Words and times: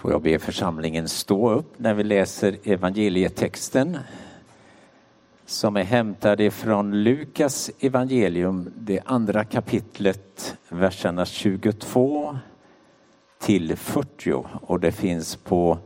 Får 0.00 0.12
jag 0.12 0.22
be 0.22 0.38
församlingen 0.38 1.08
stå 1.08 1.50
upp 1.50 1.78
när 1.78 1.94
vi 1.94 2.04
läser 2.04 2.56
evangelietexten 2.64 3.98
som 5.46 5.76
är 5.76 5.84
hämtad 5.84 6.40
ifrån 6.40 7.02
Lukas 7.02 7.70
evangelium, 7.80 8.72
det 8.76 9.00
andra 9.04 9.44
kapitlet, 9.44 10.56
verserna 10.68 11.26
22 11.26 12.38
till 13.40 13.76
40 13.76 14.44
och 14.62 14.80
det 14.80 14.92
finns 14.92 15.36
på 15.36 15.78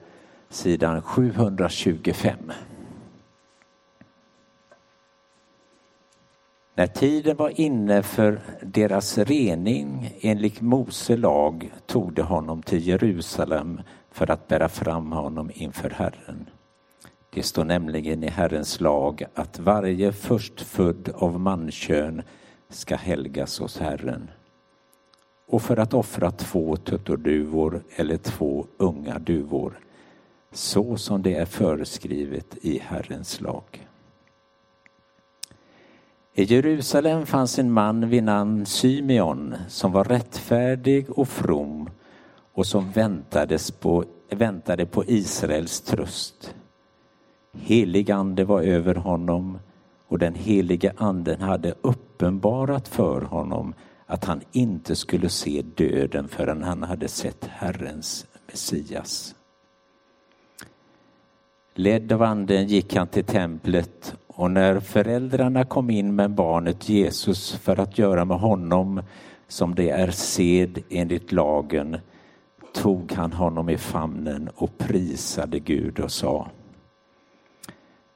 sidan 0.48 1.02
725. 1.02 2.52
När 6.74 6.86
tiden 6.86 7.36
var 7.36 7.60
inne 7.60 8.02
för 8.02 8.40
deras 8.62 9.18
rening 9.18 10.14
enligt 10.20 10.60
Mose 10.60 11.16
lag 11.16 11.72
tog 11.86 12.12
de 12.12 12.22
honom 12.22 12.62
till 12.62 12.86
Jerusalem 12.86 13.80
för 14.14 14.30
att 14.30 14.48
bära 14.48 14.68
fram 14.68 15.12
honom 15.12 15.50
inför 15.54 15.90
Herren. 15.90 16.50
Det 17.30 17.42
står 17.42 17.64
nämligen 17.64 18.24
i 18.24 18.28
Herrens 18.28 18.80
lag 18.80 19.24
att 19.34 19.58
varje 19.58 20.12
förstfödd 20.12 21.10
av 21.14 21.40
mankön 21.40 22.22
ska 22.68 22.96
helgas 22.96 23.58
hos 23.58 23.78
Herren. 23.78 24.30
Och 25.46 25.62
för 25.62 25.76
att 25.76 25.94
offra 25.94 26.30
två 26.30 26.76
tuttorduvor 26.76 27.82
eller 27.96 28.16
två 28.16 28.66
unga 28.76 29.18
duvor, 29.18 29.78
så 30.52 30.96
som 30.96 31.22
det 31.22 31.34
är 31.34 31.46
föreskrivet 31.46 32.56
i 32.62 32.78
Herrens 32.78 33.40
lag. 33.40 33.88
I 36.34 36.44
Jerusalem 36.44 37.26
fanns 37.26 37.58
en 37.58 37.72
man 37.72 38.08
vid 38.08 38.24
namn 38.24 38.66
Symeon 38.66 39.54
som 39.68 39.92
var 39.92 40.04
rättfärdig 40.04 41.10
och 41.10 41.28
from 41.28 41.83
och 42.54 42.66
som 42.66 42.90
väntades 42.90 43.70
på, 43.70 44.04
väntade 44.30 44.86
på 44.86 45.04
Israels 45.06 45.80
tröst. 45.80 46.54
Helig 47.52 48.10
ande 48.10 48.44
var 48.44 48.62
över 48.62 48.94
honom 48.94 49.58
och 50.08 50.18
den 50.18 50.34
helige 50.34 50.92
anden 50.96 51.40
hade 51.40 51.74
uppenbarat 51.80 52.88
för 52.88 53.20
honom 53.20 53.74
att 54.06 54.24
han 54.24 54.40
inte 54.52 54.96
skulle 54.96 55.28
se 55.28 55.62
döden 55.62 56.28
förrän 56.28 56.62
han 56.62 56.82
hade 56.82 57.08
sett 57.08 57.44
Herrens 57.44 58.26
Messias. 58.46 59.34
Ledd 61.74 62.12
av 62.12 62.22
anden 62.22 62.66
gick 62.66 62.96
han 62.96 63.06
till 63.06 63.24
templet 63.24 64.14
och 64.26 64.50
när 64.50 64.80
föräldrarna 64.80 65.64
kom 65.64 65.90
in 65.90 66.14
med 66.14 66.30
barnet 66.30 66.88
Jesus 66.88 67.52
för 67.52 67.80
att 67.80 67.98
göra 67.98 68.24
med 68.24 68.38
honom 68.38 69.02
som 69.48 69.74
det 69.74 69.90
är 69.90 70.10
sed 70.10 70.82
enligt 70.90 71.32
lagen 71.32 71.96
tog 72.74 73.12
han 73.12 73.32
honom 73.32 73.68
i 73.68 73.76
famnen 73.76 74.50
och 74.54 74.78
prisade 74.78 75.58
Gud 75.58 76.00
och 76.00 76.10
sa 76.12 76.48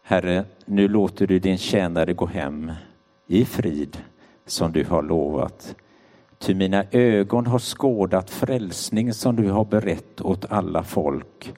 Herre, 0.03 0.45
nu 0.65 0.89
låter 0.89 1.27
du 1.27 1.39
din 1.39 1.59
tjänare 1.59 2.13
gå 2.13 2.27
hem 2.27 2.73
i 3.27 3.45
frid 3.45 3.99
som 4.47 4.73
du 4.73 4.85
har 4.85 5.03
lovat. 5.03 5.77
Ty 6.39 6.55
mina 6.55 6.85
ögon 6.91 7.47
har 7.47 7.59
skådat 7.59 8.31
frälsning 8.31 9.15
som 9.15 9.37
du 9.37 9.51
har 9.51 9.65
berett 9.65 10.21
åt 10.21 10.45
alla 10.51 10.83
folk. 10.83 11.55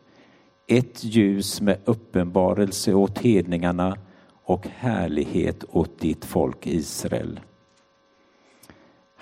Ett 0.66 1.04
ljus 1.04 1.60
med 1.60 1.78
uppenbarelse 1.84 2.94
åt 2.94 3.18
hedningarna 3.18 3.96
och 4.44 4.66
härlighet 4.66 5.64
åt 5.68 6.00
ditt 6.00 6.24
folk 6.24 6.66
Israel. 6.66 7.40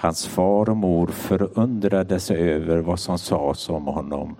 Hans 0.00 0.26
far 0.26 0.70
och 0.70 0.76
mor 0.76 1.06
förundrade 1.06 2.20
sig 2.20 2.36
över 2.36 2.78
vad 2.78 3.00
som 3.00 3.18
sades 3.18 3.68
om 3.68 3.86
honom. 3.86 4.36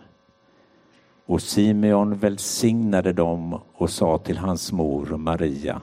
Och 1.27 1.43
Simeon 1.43 2.19
välsignade 2.19 3.13
dem 3.13 3.61
och 3.73 3.91
sa 3.91 4.19
till 4.19 4.39
hans 4.39 4.73
mor 4.73 5.07
Maria. 5.07 5.81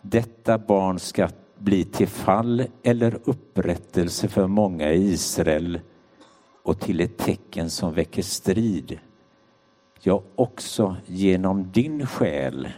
Detta 0.00 0.58
barn 0.58 0.98
ska 0.98 1.28
bli 1.58 1.84
till 1.84 2.08
fall 2.08 2.66
eller 2.82 3.18
upprättelse 3.24 4.28
för 4.28 4.46
många 4.46 4.92
i 4.92 5.12
Israel 5.12 5.80
och 6.62 6.80
till 6.80 7.00
ett 7.00 7.18
tecken 7.18 7.70
som 7.70 7.92
väcker 7.94 8.22
strid. 8.22 8.98
Ja, 10.00 10.22
också 10.34 10.96
genom 11.06 11.70
din 11.72 12.06
själ 12.06 12.68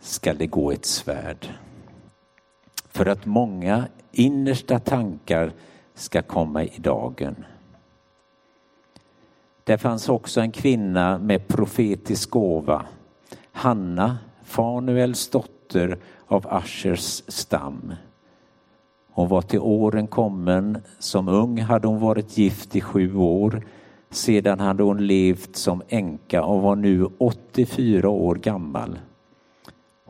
skall 0.00 0.38
det 0.38 0.46
gå 0.46 0.72
ett 0.72 0.84
svärd. 0.84 1.48
För 2.94 3.06
att 3.06 3.26
många 3.26 3.86
innersta 4.12 4.78
tankar 4.78 5.52
ska 5.94 6.22
komma 6.22 6.64
i 6.64 6.72
dagen. 6.78 7.44
Där 9.64 9.76
fanns 9.76 10.08
också 10.08 10.40
en 10.40 10.52
kvinna 10.52 11.18
med 11.18 11.48
profetisk 11.48 12.30
gåva, 12.30 12.86
Hanna, 13.52 14.18
Fanuels 14.44 15.28
dotter 15.28 15.98
av 16.26 16.46
Aschers 16.48 17.22
stam. 17.28 17.94
Hon 19.10 19.28
var 19.28 19.42
till 19.42 19.60
åren 19.60 20.06
kommen, 20.06 20.78
som 20.98 21.28
ung 21.28 21.60
hade 21.60 21.88
hon 21.88 22.00
varit 22.00 22.38
gift 22.38 22.76
i 22.76 22.80
sju 22.80 23.16
år, 23.16 23.62
sedan 24.10 24.60
hade 24.60 24.82
hon 24.82 25.06
levt 25.06 25.56
som 25.56 25.82
änka 25.88 26.44
och 26.44 26.62
var 26.62 26.76
nu 26.76 27.06
84 27.18 28.08
år 28.08 28.34
gammal. 28.34 28.98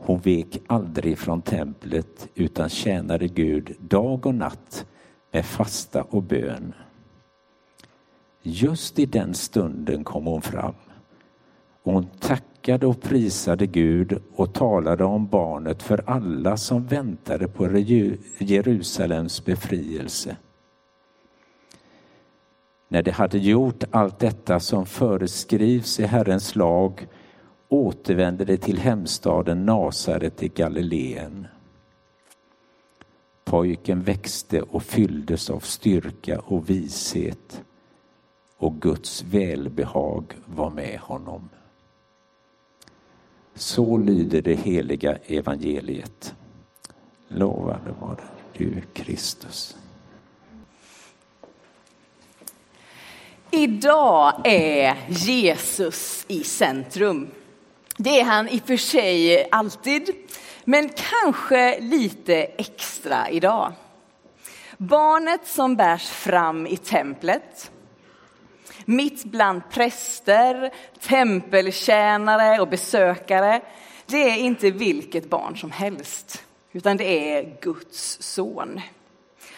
Hon 0.05 0.19
vek 0.19 0.61
aldrig 0.67 1.17
från 1.17 1.41
templet 1.41 2.27
utan 2.35 2.69
tjänade 2.69 3.27
Gud 3.27 3.75
dag 3.79 4.25
och 4.25 4.35
natt 4.35 4.85
med 5.31 5.45
fasta 5.45 6.03
och 6.03 6.23
bön. 6.23 6.73
Just 8.41 8.99
i 8.99 9.05
den 9.05 9.33
stunden 9.33 10.03
kom 10.03 10.25
hon 10.25 10.41
fram. 10.41 10.73
Hon 11.83 12.05
tackade 12.19 12.87
och 12.87 13.01
prisade 13.01 13.67
Gud 13.67 14.21
och 14.35 14.53
talade 14.53 15.03
om 15.03 15.27
barnet 15.27 15.83
för 15.83 16.09
alla 16.09 16.57
som 16.57 16.85
väntade 16.85 17.47
på 17.47 17.77
Jerusalems 18.39 19.45
befrielse. 19.45 20.37
När 22.87 23.01
de 23.01 23.11
hade 23.11 23.37
gjort 23.37 23.83
allt 23.91 24.19
detta 24.19 24.59
som 24.59 24.85
föreskrivs 24.85 25.99
i 25.99 26.05
Herrens 26.05 26.55
lag 26.55 27.07
återvände 27.69 28.45
de 28.45 28.57
till 28.57 28.77
hemstaden 28.77 29.65
Nasaret 29.65 30.43
i 30.43 30.47
Galileen. 30.47 31.47
Pojken 33.43 34.03
växte 34.03 34.61
och 34.61 34.83
fylldes 34.83 35.49
av 35.49 35.59
styrka 35.59 36.39
och 36.39 36.69
vishet 36.69 37.63
och 38.57 38.81
Guds 38.81 39.23
välbehag 39.23 40.23
var 40.45 40.69
med 40.69 40.99
honom. 40.99 41.49
Så 43.53 43.97
lyder 43.97 44.41
det 44.41 44.55
heliga 44.55 45.17
evangeliet. 45.25 46.35
Lovade 47.27 47.93
vare 47.99 48.21
du, 48.53 48.81
Kristus. 48.93 49.77
Idag 53.51 54.33
är 54.43 54.97
Jesus 55.09 56.25
i 56.27 56.43
centrum. 56.43 57.31
Det 57.97 58.19
är 58.19 58.23
han 58.23 58.49
i 58.49 58.59
och 58.59 58.67
för 58.67 58.77
sig 58.77 59.47
alltid, 59.51 60.09
men 60.63 60.89
kanske 60.89 61.79
lite 61.79 62.35
extra 62.35 63.29
idag. 63.29 63.73
Barnet 64.77 65.47
som 65.47 65.75
bärs 65.75 66.09
fram 66.09 66.67
i 66.67 66.77
templet, 66.77 67.71
mitt 68.85 69.23
bland 69.23 69.61
präster, 69.69 70.73
tempeltjänare 70.99 72.59
och 72.61 72.67
besökare, 72.67 73.61
det 74.05 74.29
är 74.29 74.37
inte 74.37 74.71
vilket 74.71 75.29
barn 75.29 75.57
som 75.57 75.71
helst, 75.71 76.43
utan 76.71 76.97
det 76.97 77.33
är 77.33 77.57
Guds 77.61 78.17
son. 78.21 78.81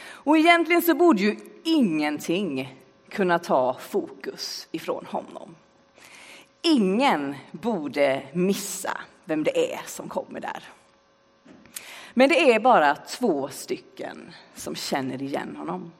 Och 0.09 0.37
egentligen 0.37 0.81
så 0.81 0.93
borde 0.93 1.21
ju 1.21 1.35
ingenting 1.63 2.75
kunna 3.09 3.39
ta 3.39 3.77
fokus 3.89 4.67
ifrån 4.71 5.05
honom. 5.09 5.55
Ingen 6.67 7.35
borde 7.51 8.23
missa 8.33 8.97
vem 9.25 9.43
det 9.43 9.73
är 9.73 9.81
som 9.85 10.09
kommer 10.09 10.39
där. 10.39 10.63
Men 12.13 12.29
det 12.29 12.53
är 12.53 12.59
bara 12.59 12.95
två 12.95 13.49
stycken 13.49 14.33
som 14.55 14.75
känner 14.75 15.21
igen 15.21 15.55
honom. 15.55 15.91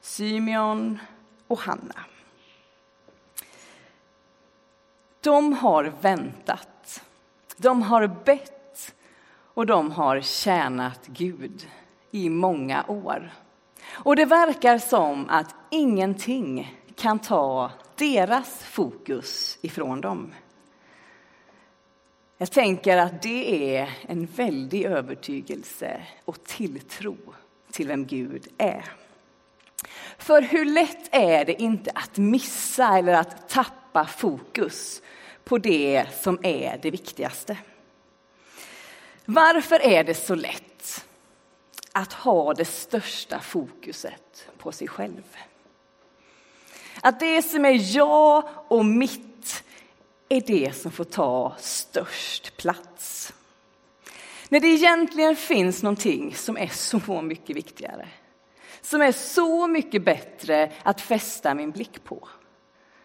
Symeon 0.00 0.98
och 1.46 1.58
Hanna. 1.58 2.04
De 5.20 5.52
har 5.52 5.84
väntat, 6.00 7.02
de 7.56 7.82
har 7.82 8.06
bett 8.06 8.94
och 9.54 9.66
de 9.66 9.90
har 9.90 10.20
tjänat 10.20 11.06
Gud 11.06 11.68
i 12.10 12.28
många 12.28 12.84
år. 12.88 13.30
Och 13.90 14.16
det 14.16 14.24
verkar 14.24 14.78
som 14.78 15.28
att 15.28 15.54
ingenting 15.70 16.78
kan 16.96 17.18
ta 17.18 17.70
deras 17.98 18.64
fokus 18.64 19.58
ifrån 19.60 20.00
dem. 20.00 20.34
Jag 22.38 22.50
tänker 22.50 22.96
att 22.96 23.22
det 23.22 23.76
är 23.76 23.90
en 24.08 24.26
väldig 24.26 24.84
övertygelse 24.84 26.02
och 26.24 26.44
tilltro 26.44 27.16
till 27.70 27.88
vem 27.88 28.06
Gud 28.06 28.48
är. 28.58 28.84
För 30.18 30.42
hur 30.42 30.64
lätt 30.64 31.08
är 31.10 31.44
det 31.44 31.62
inte 31.62 31.90
att 31.94 32.16
missa 32.16 32.98
eller 32.98 33.12
att 33.12 33.48
tappa 33.48 34.06
fokus 34.06 35.02
på 35.44 35.58
det 35.58 36.06
som 36.20 36.38
är 36.42 36.78
det 36.82 36.90
viktigaste? 36.90 37.56
Varför 39.24 39.82
är 39.82 40.04
det 40.04 40.14
så 40.14 40.34
lätt 40.34 41.06
att 41.92 42.12
ha 42.12 42.54
det 42.54 42.64
största 42.64 43.40
fokuset 43.40 44.48
på 44.58 44.72
sig 44.72 44.88
själv? 44.88 45.36
Att 47.02 47.20
det 47.20 47.42
som 47.42 47.64
är 47.64 47.96
jag 47.96 48.44
och 48.68 48.84
mitt 48.84 49.64
är 50.28 50.40
det 50.40 50.76
som 50.76 50.92
får 50.92 51.04
ta 51.04 51.54
störst 51.58 52.56
plats. 52.56 53.32
När 54.48 54.60
det 54.60 54.68
egentligen 54.68 55.36
finns 55.36 55.82
någonting 55.82 56.34
som 56.34 56.56
är 56.56 56.68
så 56.68 57.22
mycket 57.22 57.56
viktigare. 57.56 58.08
Som 58.80 59.02
är 59.02 59.12
så 59.12 59.66
mycket 59.66 60.04
bättre 60.04 60.72
att 60.82 61.00
fästa 61.00 61.54
min 61.54 61.70
blick 61.70 62.04
på. 62.04 62.28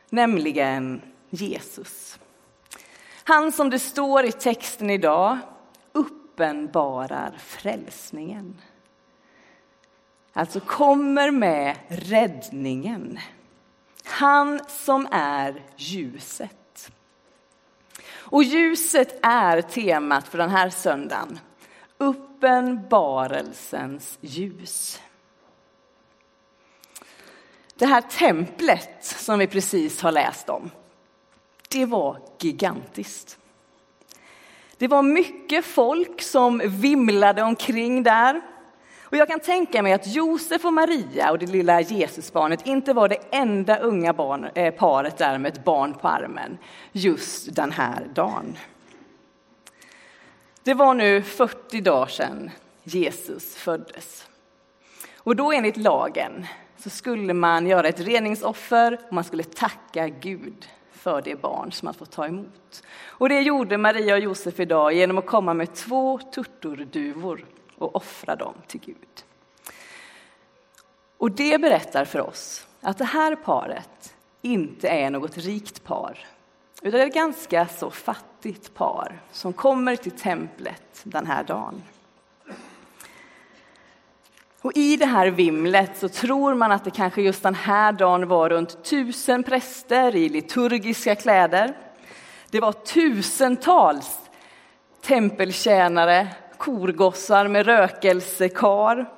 Nämligen 0.10 1.02
Jesus. 1.30 2.20
Han 3.24 3.52
som 3.52 3.70
det 3.70 3.80
står 3.80 4.26
i 4.26 4.32
texten 4.32 4.90
idag 4.90 5.38
uppenbarar 5.92 7.38
frälsningen. 7.38 8.62
Alltså 10.34 10.60
kommer 10.60 11.32
med 11.32 11.76
räddningen. 11.88 13.20
Han 14.06 14.62
som 14.68 15.08
är 15.12 15.64
ljuset. 15.76 16.92
Och 18.06 18.44
ljuset 18.44 19.20
är 19.22 19.62
temat 19.62 20.28
för 20.28 20.38
den 20.38 20.50
här 20.50 20.70
söndagen. 20.70 21.40
Uppenbarelsens 21.98 24.18
ljus. 24.22 25.02
Det 27.76 27.86
här 27.86 28.02
templet 28.02 29.06
som 29.06 29.40
vi 29.40 29.48
precis 29.48 30.02
har 30.02 30.12
läst 30.12 30.50
om, 30.50 30.72
det 31.70 31.86
var 31.86 32.20
gigantiskt. 32.40 33.38
Det 34.78 34.88
var 34.88 35.02
mycket 35.02 35.66
folk 35.66 36.22
som 36.22 36.62
vimlade 36.66 37.44
omkring 37.44 38.04
där. 38.04 38.42
Och 39.14 39.18
jag 39.18 39.28
kan 39.28 39.40
tänka 39.40 39.84
mig 39.84 39.94
att 39.94 40.08
Josef 40.08 40.66
och 40.66 40.74
Maria 40.74 41.32
och 41.32 41.40
det 41.40 41.46
lilla 41.46 41.82
Jesusbarnet 41.82 42.68
inte 42.68 42.94
var 42.94 43.10
det 43.10 43.18
enda 43.32 43.78
unga 43.78 44.14
barn, 44.14 44.50
eh, 44.56 44.74
paret 44.74 45.18
där 45.18 45.38
med 45.38 45.54
ett 45.54 45.64
barn 45.64 45.94
på 45.94 46.08
armen 46.08 46.58
just 46.92 47.56
den 47.56 47.72
här 47.72 48.08
dagen. 48.14 48.58
Det 50.64 50.74
var 50.74 50.94
nu 50.94 51.22
40 51.22 51.82
dagar 51.82 52.06
sedan 52.06 52.52
Jesus 52.84 53.56
föddes. 53.56 54.28
Och 55.18 55.36
då 55.36 55.52
enligt 55.52 55.78
lagen 55.78 56.46
så 56.78 56.90
skulle 56.90 57.34
man 57.34 57.68
göra 57.68 57.88
ett 57.88 58.00
reningsoffer 58.00 59.00
och 59.08 59.14
man 59.14 59.24
skulle 59.24 59.44
tacka 59.44 60.08
Gud 60.08 60.68
för 60.92 61.22
det 61.22 61.42
barn 61.42 61.72
som 61.72 61.86
man 61.86 61.94
fått 61.94 62.12
ta 62.12 62.28
emot. 62.28 62.84
Och 63.04 63.30
det 63.30 63.42
gjorde 63.42 63.78
Maria 63.78 64.14
och 64.14 64.22
Josef 64.22 64.60
idag 64.60 64.94
genom 64.94 65.18
att 65.18 65.26
komma 65.26 65.54
med 65.54 65.74
två 65.74 66.20
turturduvor 66.20 67.46
och 67.84 67.96
offra 67.96 68.36
dem 68.36 68.54
till 68.68 68.80
Gud. 68.80 69.24
Och 71.18 71.32
det 71.32 71.62
berättar 71.62 72.06
för 72.06 72.20
oss 72.20 72.68
att 72.82 72.98
det 72.98 73.06
här 73.06 73.36
paret 73.36 74.16
inte 74.42 74.88
är 74.88 75.10
något 75.10 75.38
rikt 75.38 75.84
par, 75.84 76.18
utan 76.82 76.92
det 76.92 77.04
är 77.04 77.08
ett 77.08 77.14
ganska 77.14 77.68
så 77.68 77.92
fattigt 77.92 78.74
par 78.74 79.22
som 79.32 79.54
kommer 79.54 79.96
till 79.96 80.12
templet 80.12 81.02
den 81.04 81.28
här 81.28 81.44
dagen. 81.44 81.84
Och 84.62 84.72
i 84.76 84.98
det 84.98 85.06
här 85.06 85.28
vimlet 85.28 85.98
så 85.98 86.10
tror 86.10 86.54
man 86.54 86.72
att 86.72 86.84
det 86.84 86.92
kanske 86.92 87.22
just 87.22 87.44
den 87.44 87.56
här 87.56 87.92
dagen 87.92 88.28
var 88.28 88.50
runt 88.50 88.84
tusen 88.84 89.44
präster 89.44 90.16
i 90.16 90.30
liturgiska 90.30 91.16
kläder. 91.16 91.78
Det 92.50 92.60
var 92.60 92.72
tusentals 92.72 94.20
tempeltjänare, 95.02 96.28
korgossar 96.64 97.48
med 97.48 97.66
rökelsekar. 97.66 99.12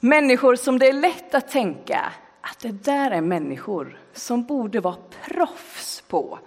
Människor 0.00 0.56
som 0.56 0.78
det 0.78 0.88
är 0.88 0.92
lätt 0.92 1.34
att 1.34 1.48
tänka 1.48 2.12
att 2.40 2.58
det 2.58 2.72
där 2.72 3.10
är 3.10 3.20
människor 3.20 3.98
som 4.12 4.44
borde 4.44 4.80
vara 4.80 4.96
proffs 5.24 6.00
på 6.08 6.38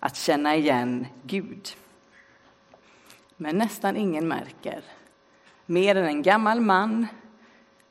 att 0.00 0.16
känna 0.16 0.56
igen 0.56 1.06
Gud. 1.22 1.68
Men 3.36 3.58
nästan 3.58 3.96
ingen 3.96 4.28
märker 4.28 4.82
mer 5.66 5.96
än 5.96 6.06
en 6.06 6.22
gammal 6.22 6.60
man 6.60 7.06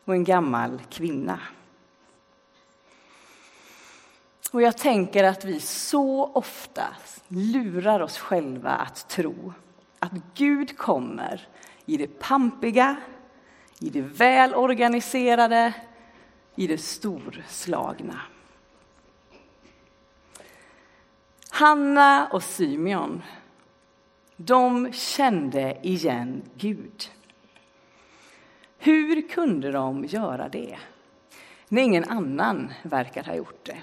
och 0.05 0.13
en 0.13 0.23
gammal 0.23 0.81
kvinna. 0.89 1.39
Och 4.51 4.61
jag 4.61 4.77
tänker 4.77 5.23
att 5.23 5.45
vi 5.45 5.59
så 5.59 6.25
ofta 6.25 6.83
lurar 7.27 7.99
oss 7.99 8.17
själva 8.17 8.69
att 8.69 9.09
tro 9.09 9.53
att 10.05 10.21
Gud 10.33 10.77
kommer 10.77 11.47
i 11.85 11.97
det 11.97 12.19
pampiga, 12.19 12.95
i 13.79 13.89
det 13.89 14.01
välorganiserade, 14.01 15.73
i 16.55 16.67
det 16.67 16.77
storslagna. 16.77 18.21
Hanna 21.49 22.27
och 22.27 22.43
Symeon, 22.43 23.21
de 24.35 24.91
kände 24.93 25.77
igen 25.81 26.41
Gud. 26.55 27.11
Hur 28.77 29.29
kunde 29.29 29.71
de 29.71 30.05
göra 30.05 30.49
det? 30.49 30.77
När 31.67 31.81
ingen 31.81 32.03
annan 32.03 32.73
verkar 32.83 33.23
ha 33.23 33.35
gjort 33.35 33.65
det. 33.65 33.77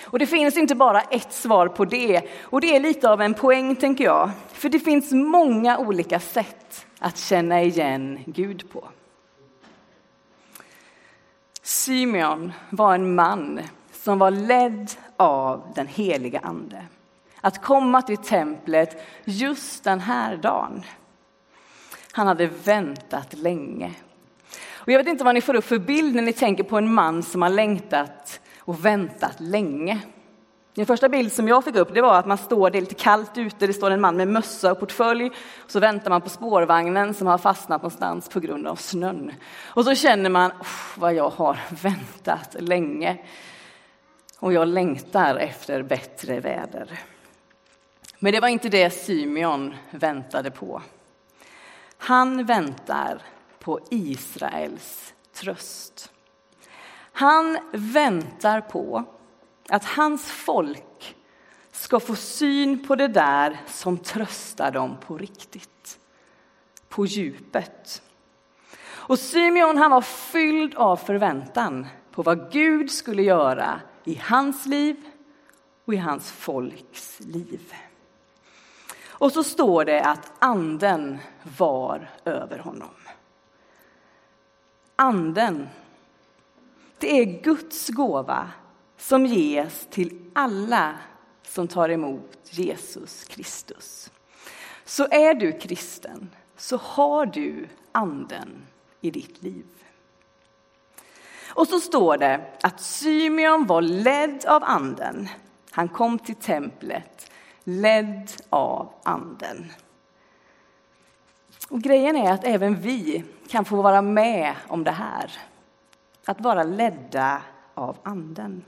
Och 0.00 0.18
det 0.18 0.26
finns 0.26 0.56
inte 0.56 0.74
bara 0.74 1.00
ett 1.00 1.32
svar 1.32 1.68
på 1.68 1.84
det, 1.84 2.22
och 2.42 2.60
det 2.60 2.76
är 2.76 2.80
lite 2.80 3.10
av 3.10 3.20
en 3.20 3.34
poäng 3.34 3.76
tänker 3.76 4.04
jag. 4.04 4.30
För 4.52 4.68
det 4.68 4.78
finns 4.78 5.12
många 5.12 5.78
olika 5.78 6.20
sätt 6.20 6.86
att 6.98 7.18
känna 7.18 7.62
igen 7.62 8.18
Gud 8.26 8.70
på. 8.72 8.88
Symeon 11.62 12.52
var 12.70 12.94
en 12.94 13.14
man 13.14 13.60
som 13.92 14.18
var 14.18 14.30
ledd 14.30 14.90
av 15.16 15.72
den 15.74 15.86
heliga 15.86 16.40
ande. 16.40 16.84
Att 17.40 17.62
komma 17.62 18.02
till 18.02 18.16
templet 18.16 19.02
just 19.24 19.84
den 19.84 20.00
här 20.00 20.36
dagen. 20.36 20.82
Han 22.12 22.26
hade 22.26 22.46
väntat 22.46 23.34
länge. 23.34 23.94
Och 24.74 24.92
jag 24.92 24.98
vet 24.98 25.06
inte 25.06 25.24
vad 25.24 25.34
ni 25.34 25.40
får 25.40 25.54
upp 25.54 25.64
för 25.64 25.78
bild 25.78 26.14
när 26.14 26.22
ni 26.22 26.32
tänker 26.32 26.64
på 26.64 26.78
en 26.78 26.94
man 26.94 27.22
som 27.22 27.42
har 27.42 27.48
längtat 27.48 28.40
och 28.64 28.84
väntat 28.84 29.40
länge. 29.40 30.00
Den 30.74 30.86
första 30.86 31.08
bild 31.08 31.32
som 31.32 31.48
jag 31.48 31.64
fick 31.64 31.76
upp 31.76 31.94
det 31.94 32.00
var 32.00 32.18
att 32.18 32.26
man 32.26 32.38
står, 32.38 32.70
det 32.70 32.78
är 32.78 32.80
lite 32.80 32.94
kallt 32.94 33.38
ute, 33.38 33.66
det 33.66 33.72
står 33.72 33.90
en 33.90 34.00
man 34.00 34.16
med 34.16 34.28
mössa 34.28 34.72
och 34.72 34.80
portfölj. 34.80 35.26
Och 35.64 35.70
så 35.70 35.80
väntar 35.80 36.10
man 36.10 36.20
på 36.20 36.28
spårvagnen 36.28 37.14
som 37.14 37.26
har 37.26 37.38
fastnat 37.38 37.82
någonstans 37.82 38.28
på 38.28 38.40
grund 38.40 38.66
av 38.66 38.76
snön. 38.76 39.32
Och 39.64 39.84
så 39.84 39.94
känner 39.94 40.30
man, 40.30 40.52
vad 40.96 41.14
jag 41.14 41.30
har 41.30 41.58
väntat 41.82 42.56
länge. 42.58 43.18
Och 44.38 44.52
jag 44.52 44.68
längtar 44.68 45.36
efter 45.36 45.82
bättre 45.82 46.40
väder. 46.40 47.00
Men 48.18 48.32
det 48.32 48.40
var 48.40 48.48
inte 48.48 48.68
det 48.68 48.90
Symeon 48.90 49.74
väntade 49.90 50.50
på. 50.50 50.82
Han 51.98 52.44
väntar 52.44 53.22
på 53.58 53.80
Israels 53.90 55.14
tröst. 55.34 56.11
Han 57.12 57.58
väntar 57.72 58.60
på 58.60 59.04
att 59.68 59.84
hans 59.84 60.30
folk 60.30 61.16
ska 61.72 62.00
få 62.00 62.14
syn 62.14 62.86
på 62.86 62.94
det 62.94 63.08
där 63.08 63.60
som 63.66 63.98
tröstar 63.98 64.70
dem 64.70 64.96
på 65.06 65.18
riktigt, 65.18 65.98
på 66.88 67.06
djupet. 67.06 68.02
Och 68.84 69.18
Symeon 69.18 69.78
han 69.78 69.90
var 69.90 70.02
fylld 70.02 70.74
av 70.74 70.96
förväntan 70.96 71.86
på 72.10 72.22
vad 72.22 72.52
Gud 72.52 72.90
skulle 72.90 73.22
göra 73.22 73.80
i 74.04 74.14
hans 74.14 74.66
liv 74.66 74.96
och 75.84 75.94
i 75.94 75.96
hans 75.96 76.32
folks 76.32 77.20
liv. 77.20 77.74
Och 79.06 79.32
så 79.32 79.44
står 79.44 79.84
det 79.84 80.02
att 80.02 80.32
anden 80.38 81.18
var 81.58 82.10
över 82.24 82.58
honom. 82.58 82.94
Anden, 84.96 85.68
det 87.02 87.20
är 87.20 87.24
Guds 87.24 87.88
gåva 87.88 88.50
som 88.96 89.26
ges 89.26 89.86
till 89.90 90.20
alla 90.32 90.94
som 91.42 91.68
tar 91.68 91.88
emot 91.88 92.38
Jesus 92.50 93.24
Kristus. 93.24 94.10
Så 94.84 95.06
är 95.10 95.34
du 95.34 95.52
kristen, 95.52 96.30
så 96.56 96.76
har 96.76 97.26
du 97.26 97.68
anden 97.92 98.66
i 99.00 99.10
ditt 99.10 99.42
liv. 99.42 99.66
Och 101.46 101.68
så 101.68 101.80
står 101.80 102.16
det 102.16 102.40
att 102.62 102.80
Symeon 102.80 103.66
var 103.66 103.82
ledd 103.82 104.44
av 104.46 104.64
anden. 104.64 105.28
Han 105.70 105.88
kom 105.88 106.18
till 106.18 106.34
templet 106.34 107.30
ledd 107.64 108.30
av 108.50 108.92
anden. 109.02 109.72
Och 111.68 111.80
grejen 111.80 112.16
är 112.16 112.32
att 112.32 112.44
även 112.44 112.80
vi 112.80 113.24
kan 113.48 113.64
få 113.64 113.82
vara 113.82 114.02
med 114.02 114.54
om 114.68 114.84
det 114.84 114.90
här 114.90 115.32
att 116.24 116.40
vara 116.40 116.62
ledda 116.62 117.42
av 117.74 117.96
Anden. 118.02 118.64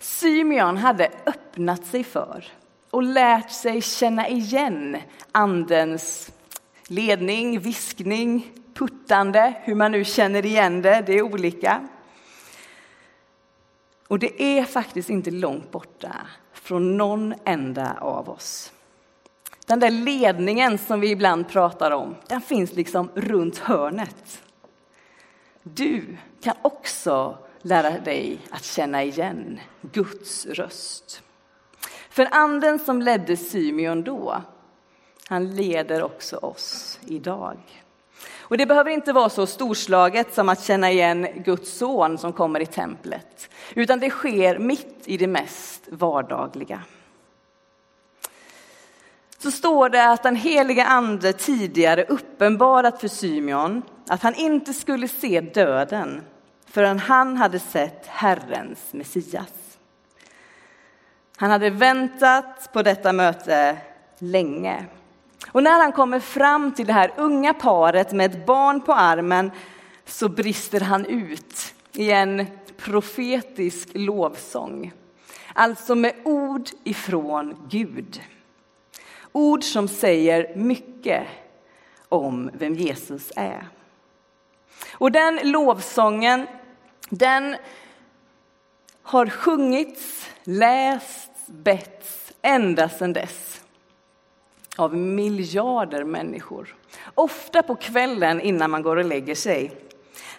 Symeon 0.00 0.76
hade 0.76 1.10
öppnat 1.26 1.86
sig 1.86 2.04
för 2.04 2.44
och 2.90 3.02
lärt 3.02 3.50
sig 3.50 3.82
känna 3.82 4.28
igen 4.28 4.96
Andens 5.32 6.32
ledning, 6.86 7.60
viskning, 7.60 8.52
puttande, 8.74 9.54
hur 9.62 9.74
man 9.74 9.92
nu 9.92 10.04
känner 10.04 10.46
igen 10.46 10.82
det, 10.82 11.02
det 11.06 11.12
är 11.12 11.22
olika. 11.22 11.88
Och 14.08 14.18
det 14.18 14.42
är 14.42 14.64
faktiskt 14.64 15.10
inte 15.10 15.30
långt 15.30 15.70
borta 15.70 16.16
från 16.52 16.96
någon 16.96 17.34
enda 17.44 17.96
av 18.00 18.30
oss. 18.30 18.72
Den 19.66 19.80
där 19.80 19.90
ledningen 19.90 20.78
som 20.78 21.00
vi 21.00 21.10
ibland 21.10 21.48
pratar 21.48 21.90
om, 21.90 22.14
den 22.26 22.40
finns 22.40 22.72
liksom 22.72 23.08
runt 23.14 23.58
hörnet. 23.58 24.42
Du 25.62 26.16
kan 26.42 26.54
också 26.62 27.38
lära 27.62 27.90
dig 27.90 28.38
att 28.50 28.64
känna 28.64 29.02
igen 29.02 29.60
Guds 29.80 30.46
röst. 30.46 31.22
För 32.10 32.28
anden 32.30 32.78
som 32.78 33.02
ledde 33.02 33.36
Symeon 33.36 34.02
då, 34.02 34.42
han 35.28 35.54
leder 35.54 36.02
också 36.02 36.36
oss 36.36 36.98
idag. 37.06 37.58
Och 38.38 38.58
det 38.58 38.66
behöver 38.66 38.90
inte 38.90 39.12
vara 39.12 39.28
så 39.28 39.46
storslaget 39.46 40.34
som 40.34 40.48
att 40.48 40.64
känna 40.64 40.90
igen 40.90 41.26
Guds 41.44 41.78
son 41.78 42.18
som 42.18 42.32
kommer 42.32 42.60
i 42.60 42.66
templet, 42.66 43.50
utan 43.74 44.00
det 44.00 44.10
sker 44.10 44.58
mitt 44.58 45.02
i 45.04 45.16
det 45.16 45.26
mest 45.26 45.88
vardagliga. 45.88 46.82
Så 49.38 49.50
står 49.50 49.88
det 49.88 50.10
att 50.10 50.22
den 50.22 50.36
heliga 50.36 50.84
ande 50.84 51.32
tidigare 51.32 52.04
uppenbarat 52.04 53.00
för 53.00 53.08
Symeon 53.08 53.82
att 54.10 54.22
han 54.22 54.34
inte 54.34 54.74
skulle 54.74 55.08
se 55.08 55.40
döden 55.40 56.22
förrän 56.66 56.98
han 56.98 57.36
hade 57.36 57.58
sett 57.58 58.06
Herrens 58.06 58.92
Messias. 58.92 59.78
Han 61.36 61.50
hade 61.50 61.70
väntat 61.70 62.72
på 62.72 62.82
detta 62.82 63.12
möte 63.12 63.76
länge. 64.18 64.84
Och 65.52 65.62
när 65.62 65.82
han 65.82 65.92
kommer 65.92 66.20
fram 66.20 66.72
till 66.72 66.86
det 66.86 66.92
här 66.92 67.12
unga 67.16 67.54
paret 67.54 68.12
med 68.12 68.30
ett 68.30 68.46
barn 68.46 68.80
på 68.80 68.92
armen 68.92 69.50
så 70.04 70.28
brister 70.28 70.80
han 70.80 71.06
ut 71.06 71.74
i 71.92 72.10
en 72.10 72.46
profetisk 72.76 73.88
lovsång. 73.94 74.92
Alltså 75.52 75.94
med 75.94 76.14
ord 76.24 76.68
ifrån 76.84 77.66
Gud. 77.68 78.22
Ord 79.32 79.64
som 79.64 79.88
säger 79.88 80.56
mycket 80.56 81.26
om 82.08 82.50
vem 82.52 82.74
Jesus 82.74 83.32
är. 83.36 83.68
Och 84.92 85.12
den 85.12 85.40
lovsången, 85.42 86.46
den 87.10 87.56
har 89.02 89.26
sjungits, 89.26 90.30
lästs, 90.44 91.46
betts 91.46 92.32
ända 92.42 92.88
sedan 92.88 93.12
dess 93.12 93.60
av 94.76 94.96
miljarder 94.96 96.04
människor. 96.04 96.76
Ofta 97.14 97.62
på 97.62 97.76
kvällen 97.76 98.40
innan 98.40 98.70
man 98.70 98.82
går 98.82 98.96
och 98.96 99.04
lägger 99.04 99.34
sig. 99.34 99.72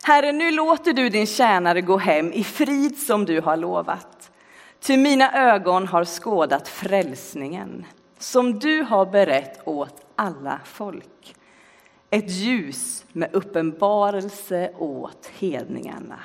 Herre, 0.04 0.32
nu 0.32 0.52
låter 0.52 0.94
du 0.94 1.10
din 1.10 1.28
tjänare 1.28 1.82
gå 1.82 1.98
hem 1.98 2.34
i 2.34 2.44
frid 2.44 2.98
som 2.98 3.26
du 3.26 3.42
har 3.42 3.58
lovat. 3.58 4.32
Ty 4.80 4.98
mina 4.98 5.52
ögon 5.54 5.88
har 5.88 6.06
skådat 6.06 6.68
frälsningen 6.68 7.86
som 8.20 8.60
du 8.60 8.82
har 8.82 9.06
berett 9.06 9.68
åt 9.68 10.06
alla 10.16 10.60
folk. 10.66 11.36
Ett 12.14 12.30
ljus 12.30 13.06
med 13.12 13.36
uppenbarelse 13.36 14.72
åt 14.78 15.26
hedningarna. 15.28 16.20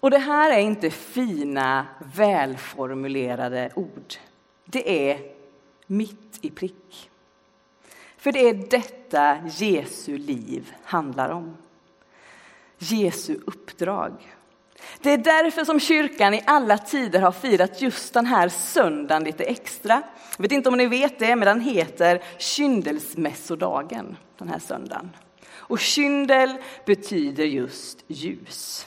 Och 0.00 0.10
det 0.10 0.18
här 0.18 0.50
är 0.50 0.60
inte 0.60 0.90
fina, 0.90 1.86
välformulerade 2.14 3.72
ord. 3.74 4.14
Det 4.64 5.10
är 5.10 5.20
mitt 5.86 6.38
i 6.40 6.50
prick. 6.50 7.10
För 8.16 8.32
det 8.32 8.48
är 8.48 8.54
detta 8.54 9.48
Jesu 9.48 10.18
liv 10.18 10.74
handlar 10.84 11.28
om. 11.28 11.56
Jesu 12.78 13.38
uppdrag. 13.46 14.12
Det 15.00 15.10
är 15.10 15.18
därför 15.18 15.64
som 15.64 15.80
kyrkan 15.80 16.34
i 16.34 16.42
alla 16.46 16.78
tider 16.78 17.20
har 17.20 17.32
firat 17.32 17.82
just 17.82 18.14
den 18.14 18.26
här 18.26 18.48
söndagen 18.48 19.24
lite 19.24 19.44
extra. 19.44 20.02
Jag 20.36 20.42
vet 20.42 20.52
inte 20.52 20.68
om 20.68 20.76
ni 20.76 20.86
vet 20.86 21.18
det, 21.18 21.36
men 21.36 21.46
den 21.46 21.60
heter 21.60 22.22
kyndelsmässodagen 22.38 24.16
den 24.38 24.48
här 24.48 24.58
söndagen. 24.58 25.10
Och 25.54 25.78
kyndel 25.78 26.54
betyder 26.86 27.44
just 27.44 28.04
ljus. 28.06 28.86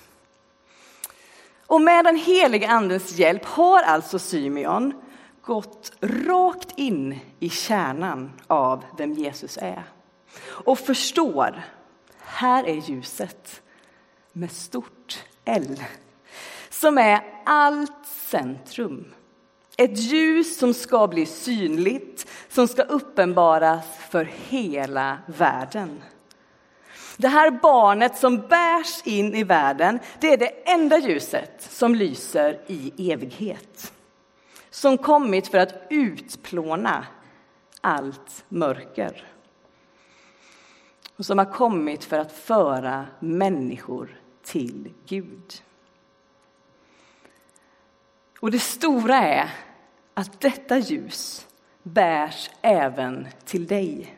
Och 1.68 1.82
med 1.82 2.06
den 2.06 2.16
heliga 2.16 2.68
andens 2.68 3.18
hjälp 3.18 3.46
har 3.46 3.84
alltså 3.84 4.20
Symeon 4.20 4.94
gått 5.42 5.92
rakt 6.02 6.74
in 6.75 7.20
i 7.40 7.50
kärnan 7.50 8.32
av 8.48 8.84
vem 8.98 9.14
Jesus 9.14 9.58
är 9.58 9.84
och 10.48 10.80
förstår, 10.80 11.64
här 12.20 12.64
är 12.68 12.90
ljuset 12.90 13.62
med 14.34 14.52
stort 14.52 14.95
L 15.46 15.84
som 16.70 16.98
är 16.98 17.22
allt 17.46 18.06
centrum. 18.06 19.14
Ett 19.78 19.98
ljus 19.98 20.58
som 20.58 20.74
ska 20.74 21.08
bli 21.08 21.25
synligt, 21.25 22.28
som 22.50 22.68
ska 22.68 22.82
uppenbaras 22.82 23.86
för 24.10 24.25
hela 24.50 25.18
världen. 25.25 26.02
Det 27.18 27.28
här 27.28 27.52
barnet 27.52 28.18
som 28.18 28.38
bärs 28.38 29.02
in 29.08 29.36
i 29.36 29.44
världen, 29.44 30.00
det 30.20 30.34
är 30.34 30.38
det 30.38 30.70
enda 30.72 30.98
ljuset 30.98 31.68
som 31.70 31.96
lyser 31.96 32.62
i 32.68 33.12
evighet. 33.12 33.94
Som 34.70 34.98
kommit 34.98 35.48
för 35.48 35.58
att 35.58 35.74
utplåna 35.90 37.06
allt 37.82 38.46
mörker. 38.50 39.28
Och 41.18 41.25
som 41.25 41.38
har 41.38 41.54
kommit 41.54 42.04
för 42.04 42.20
att 42.20 42.32
föra 42.32 43.06
människor 43.20 44.25
till 44.46 44.94
Gud. 45.08 45.62
Och 48.40 48.52
det 48.52 48.60
stora 48.60 49.16
är 49.16 49.50
att 50.14 50.42
detta 50.42 50.78
ljus 50.78 51.48
bärs 51.84 52.50
även 52.62 53.28
till 53.46 53.68
dig. 53.68 54.18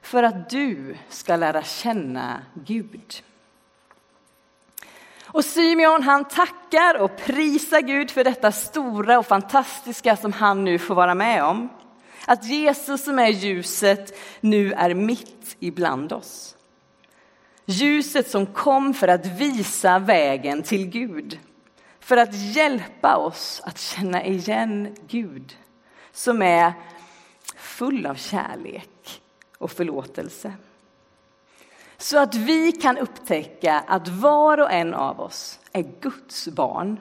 För 0.00 0.22
att 0.22 0.50
du 0.50 0.96
ska 1.08 1.36
lära 1.36 1.62
känna 1.62 2.42
Gud. 2.54 3.22
Och 5.24 5.44
Symeon 5.44 6.02
han 6.02 6.24
tackar 6.24 7.00
och 7.00 7.16
prisar 7.16 7.80
Gud 7.80 8.10
för 8.10 8.24
detta 8.24 8.52
stora 8.52 9.18
och 9.18 9.26
fantastiska 9.26 10.16
som 10.16 10.32
han 10.32 10.64
nu 10.64 10.78
får 10.78 10.94
vara 10.94 11.14
med 11.14 11.44
om. 11.44 11.68
Att 12.26 12.44
Jesus 12.44 13.04
som 13.04 13.18
är 13.18 13.28
ljuset 13.28 14.18
nu 14.40 14.72
är 14.72 14.94
mitt 14.94 15.56
ibland 15.58 16.12
oss. 16.12 16.55
Ljuset 17.68 18.30
som 18.30 18.46
kom 18.46 18.94
för 18.94 19.08
att 19.08 19.26
visa 19.26 19.98
vägen 19.98 20.62
till 20.62 20.86
Gud. 20.86 21.38
För 22.00 22.16
att 22.16 22.34
hjälpa 22.34 23.16
oss 23.16 23.62
att 23.64 23.78
känna 23.78 24.24
igen 24.24 24.96
Gud 25.08 25.56
som 26.12 26.42
är 26.42 26.72
full 27.56 28.06
av 28.06 28.14
kärlek 28.14 29.20
och 29.58 29.70
förlåtelse. 29.70 30.52
Så 31.98 32.18
att 32.18 32.34
vi 32.34 32.72
kan 32.72 32.98
upptäcka 32.98 33.84
att 33.86 34.08
var 34.08 34.60
och 34.60 34.72
en 34.72 34.94
av 34.94 35.20
oss 35.20 35.58
är 35.72 35.82
Guds 36.00 36.48
barn. 36.48 37.00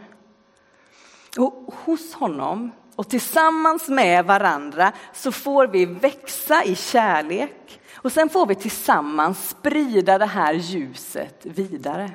Och 1.37 1.73
hos 1.83 2.13
honom 2.13 2.71
och 2.95 3.09
tillsammans 3.09 3.89
med 3.89 4.25
varandra 4.25 4.91
så 5.13 5.31
får 5.31 5.67
vi 5.67 5.85
växa 5.85 6.63
i 6.63 6.75
kärlek 6.75 7.79
och 8.05 8.11
sen 8.11 8.29
får 8.29 8.45
vi 8.45 8.55
tillsammans 8.55 9.49
sprida 9.49 10.17
det 10.17 10.25
här 10.25 10.53
ljuset 10.53 11.35
vidare. 11.41 12.11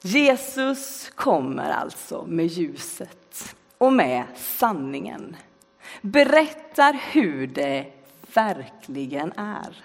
Jesus 0.00 1.10
kommer 1.14 1.70
alltså 1.70 2.24
med 2.26 2.46
ljuset 2.46 3.56
och 3.78 3.92
med 3.92 4.24
sanningen. 4.36 5.36
Berättar 6.00 7.00
hur 7.12 7.46
det 7.46 7.92
verkligen 8.34 9.32
är. 9.36 9.84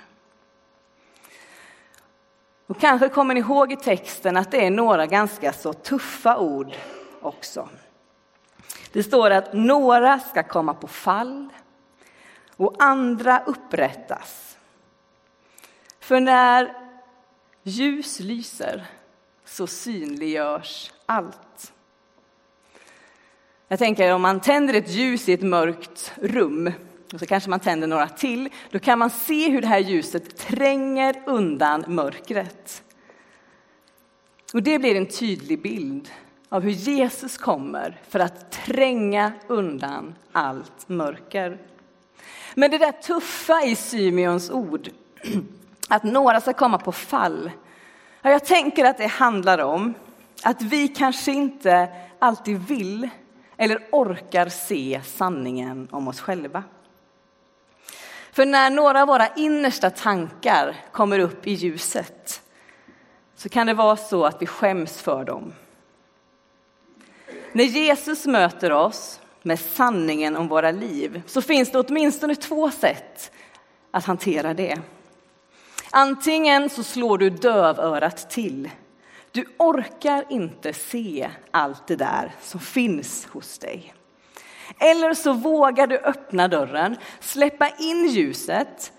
Och 2.67 2.79
kanske 2.79 3.09
kommer 3.09 3.33
ni 3.33 3.39
ihåg 3.39 3.71
i 3.71 3.75
texten 3.75 4.37
att 4.37 4.51
det 4.51 4.65
är 4.65 4.71
några 4.71 5.05
ganska 5.05 5.53
så 5.53 5.73
tuffa 5.73 6.37
ord 6.37 6.75
också. 7.21 7.69
Det 8.91 9.03
står 9.03 9.31
att 9.31 9.53
några 9.53 10.19
ska 10.19 10.43
komma 10.43 10.73
på 10.73 10.87
fall 10.87 11.49
och 12.57 12.75
andra 12.79 13.43
upprättas. 13.45 14.57
För 15.99 16.19
när 16.19 16.73
ljus 17.63 18.19
lyser 18.19 18.85
så 19.45 19.67
synliggörs 19.67 20.91
allt. 21.05 21.73
Jag 23.67 23.79
tänker 23.79 24.13
om 24.13 24.21
man 24.21 24.39
tänder 24.39 24.73
ett 24.73 24.89
ljus 24.89 25.29
i 25.29 25.33
ett 25.33 25.41
mörkt 25.41 26.13
rum 26.15 26.71
och 27.13 27.19
så 27.19 27.25
kanske 27.25 27.49
man 27.49 27.59
tänder 27.59 27.87
några 27.87 28.07
till, 28.07 28.49
då 28.71 28.79
kan 28.79 28.99
man 28.99 29.09
se 29.09 29.49
hur 29.49 29.61
det 29.61 29.67
här 29.67 29.79
ljuset 29.79 30.37
tränger 30.37 31.23
undan 31.25 31.83
mörkret. 31.87 32.83
Och 34.53 34.63
det 34.63 34.79
blir 34.79 34.95
en 34.95 35.05
tydlig 35.05 35.61
bild 35.61 36.09
av 36.49 36.61
hur 36.61 36.71
Jesus 36.71 37.37
kommer 37.37 38.01
för 38.09 38.19
att 38.19 38.51
tränga 38.51 39.31
undan 39.47 40.15
allt 40.31 40.89
mörker. 40.89 41.57
Men 42.55 42.71
det 42.71 42.77
där 42.77 42.91
tuffa 42.91 43.63
i 43.63 43.75
Symeons 43.75 44.51
ord, 44.51 44.89
att 45.89 46.03
några 46.03 46.41
ska 46.41 46.53
komma 46.53 46.77
på 46.77 46.91
fall, 46.91 47.51
jag 48.21 48.45
tänker 48.45 48.85
att 48.85 48.97
det 48.97 49.07
handlar 49.07 49.59
om 49.59 49.93
att 50.43 50.61
vi 50.61 50.87
kanske 50.87 51.31
inte 51.31 51.87
alltid 52.19 52.57
vill 52.57 53.09
eller 53.57 53.87
orkar 53.91 54.49
se 54.49 55.01
sanningen 55.05 55.87
om 55.91 56.07
oss 56.07 56.21
själva. 56.21 56.63
För 58.31 58.45
när 58.45 58.69
några 58.69 59.01
av 59.01 59.07
våra 59.07 59.27
innersta 59.27 59.89
tankar 59.89 60.75
kommer 60.91 61.19
upp 61.19 61.47
i 61.47 61.51
ljuset 61.51 62.41
så 63.35 63.49
kan 63.49 63.67
det 63.67 63.73
vara 63.73 63.97
så 63.97 64.25
att 64.25 64.41
vi 64.41 64.45
skäms 64.45 65.01
för 65.01 65.25
dem. 65.25 65.53
När 67.51 67.63
Jesus 67.63 68.25
möter 68.25 68.71
oss 68.71 69.19
med 69.43 69.59
sanningen 69.59 70.35
om 70.35 70.47
våra 70.47 70.71
liv 70.71 71.21
så 71.25 71.41
finns 71.41 71.71
det 71.71 71.79
åtminstone 71.79 72.35
två 72.35 72.71
sätt 72.71 73.31
att 73.91 74.05
hantera 74.05 74.53
det. 74.53 74.79
Antingen 75.91 76.69
så 76.69 76.83
slår 76.83 77.17
du 77.17 77.29
dövörat 77.29 78.29
till. 78.29 78.69
Du 79.31 79.45
orkar 79.57 80.25
inte 80.29 80.73
se 80.73 81.29
allt 81.51 81.87
det 81.87 81.95
där 81.95 82.31
som 82.41 82.59
finns 82.59 83.25
hos 83.25 83.57
dig. 83.57 83.93
Eller 84.79 85.13
så 85.13 85.33
vågar 85.33 85.87
du 85.87 85.97
öppna 85.97 86.47
dörren, 86.47 86.95
släppa 87.19 87.69
in 87.69 88.07
ljuset, 88.07 88.93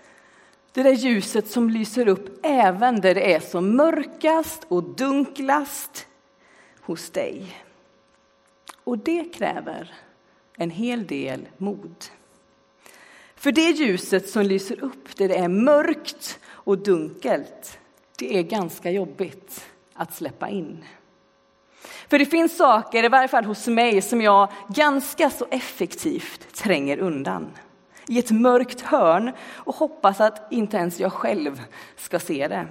det 0.71 0.83
där 0.83 0.91
ljuset 0.91 1.51
som 1.51 1.69
lyser 1.69 2.07
upp 2.07 2.39
även 2.43 3.01
där 3.01 3.15
det 3.15 3.33
är 3.33 3.39
som 3.39 3.75
mörkast 3.75 4.65
och 4.67 4.83
dunklast 4.83 6.07
hos 6.81 7.09
dig. 7.09 7.63
Och 8.83 8.97
det 8.97 9.33
kräver 9.33 9.93
en 10.57 10.69
hel 10.69 11.07
del 11.07 11.47
mod. 11.57 12.05
För 13.35 13.51
det 13.51 13.71
ljuset 13.71 14.29
som 14.29 14.43
lyser 14.43 14.83
upp 14.83 15.17
där 15.17 15.27
det 15.27 15.37
är 15.37 15.47
mörkt 15.47 16.39
och 16.47 16.77
dunkelt, 16.77 17.79
det 18.17 18.37
är 18.37 18.43
ganska 18.43 18.91
jobbigt 18.91 19.65
att 19.93 20.15
släppa 20.15 20.49
in. 20.49 20.85
För 22.07 22.19
det 22.19 22.25
finns 22.25 22.57
saker, 22.57 23.03
i 23.03 23.07
varje 23.07 23.27
fall 23.27 23.45
hos 23.45 23.67
mig, 23.67 24.01
som 24.01 24.21
jag 24.21 24.51
ganska 24.69 25.29
så 25.29 25.47
effektivt 25.51 26.53
tränger 26.53 26.97
undan 26.97 27.51
i 28.07 28.19
ett 28.19 28.31
mörkt 28.31 28.81
hörn 28.81 29.31
och 29.41 29.75
hoppas 29.75 30.21
att 30.21 30.51
inte 30.51 30.77
ens 30.77 30.99
jag 30.99 31.13
själv 31.13 31.61
ska 31.95 32.19
se 32.19 32.47
det. 32.47 32.67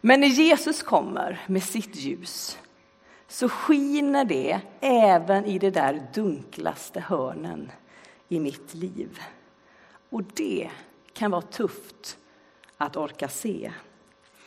Men 0.00 0.20
när 0.20 0.28
Jesus 0.28 0.82
kommer 0.82 1.40
med 1.46 1.62
sitt 1.62 1.96
ljus 1.96 2.58
så 3.28 3.48
skiner 3.48 4.24
det 4.24 4.60
även 4.80 5.44
i 5.44 5.58
de 5.58 5.70
där 5.70 6.02
dunklaste 6.14 7.00
hörnen 7.00 7.72
i 8.28 8.40
mitt 8.40 8.74
liv. 8.74 9.20
Och 10.10 10.22
det 10.22 10.70
kan 11.12 11.30
vara 11.30 11.42
tufft 11.42 12.18
att 12.76 12.96
orka 12.96 13.28
se. 13.28 13.72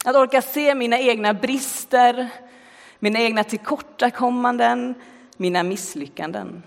Att 0.05 0.15
orka 0.15 0.41
se 0.41 0.75
mina 0.75 0.99
egna 0.99 1.33
brister, 1.33 2.29
mina 2.99 3.19
egna 3.19 3.43
tillkortakommanden, 3.43 4.95
mina 5.37 5.63
misslyckanden. 5.63 6.63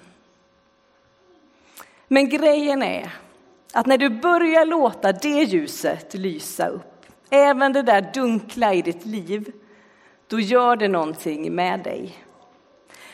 Men 2.08 2.28
grejen 2.28 2.82
är 2.82 3.14
att 3.72 3.86
när 3.86 3.98
du 3.98 4.10
börjar 4.10 4.64
låta 4.64 5.12
det 5.12 5.42
ljuset 5.42 6.14
lysa 6.14 6.66
upp, 6.66 7.06
även 7.30 7.72
det 7.72 7.82
där 7.82 8.10
dunkla 8.14 8.74
i 8.74 8.82
ditt 8.82 9.06
liv, 9.06 9.52
då 10.28 10.40
gör 10.40 10.76
det 10.76 10.88
någonting 10.88 11.54
med 11.54 11.80
dig. 11.80 12.18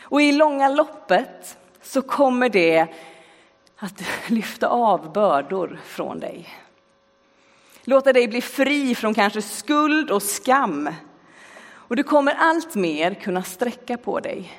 Och 0.03 0.23
i 0.23 0.33
långa 0.33 0.68
loppet 0.68 1.59
så 1.83 2.03
kommer 2.03 2.49
det 2.49 2.87
att 3.77 4.03
lyfta 4.27 4.68
av 4.68 5.12
bördor 5.12 5.81
från 5.85 6.20
dig. 6.20 6.49
Låta 7.85 8.12
dig 8.12 8.29
bli 8.29 8.40
fri 8.40 8.94
från 8.94 9.14
kanske 9.14 9.42
skuld 9.42 10.11
och 10.11 10.23
skam. 10.23 10.90
Och 11.73 11.96
du 11.96 12.03
kommer 12.03 12.35
allt 12.35 12.75
mer 12.75 13.14
kunna 13.14 13.42
sträcka 13.42 13.96
på 13.96 14.20
dig. 14.20 14.53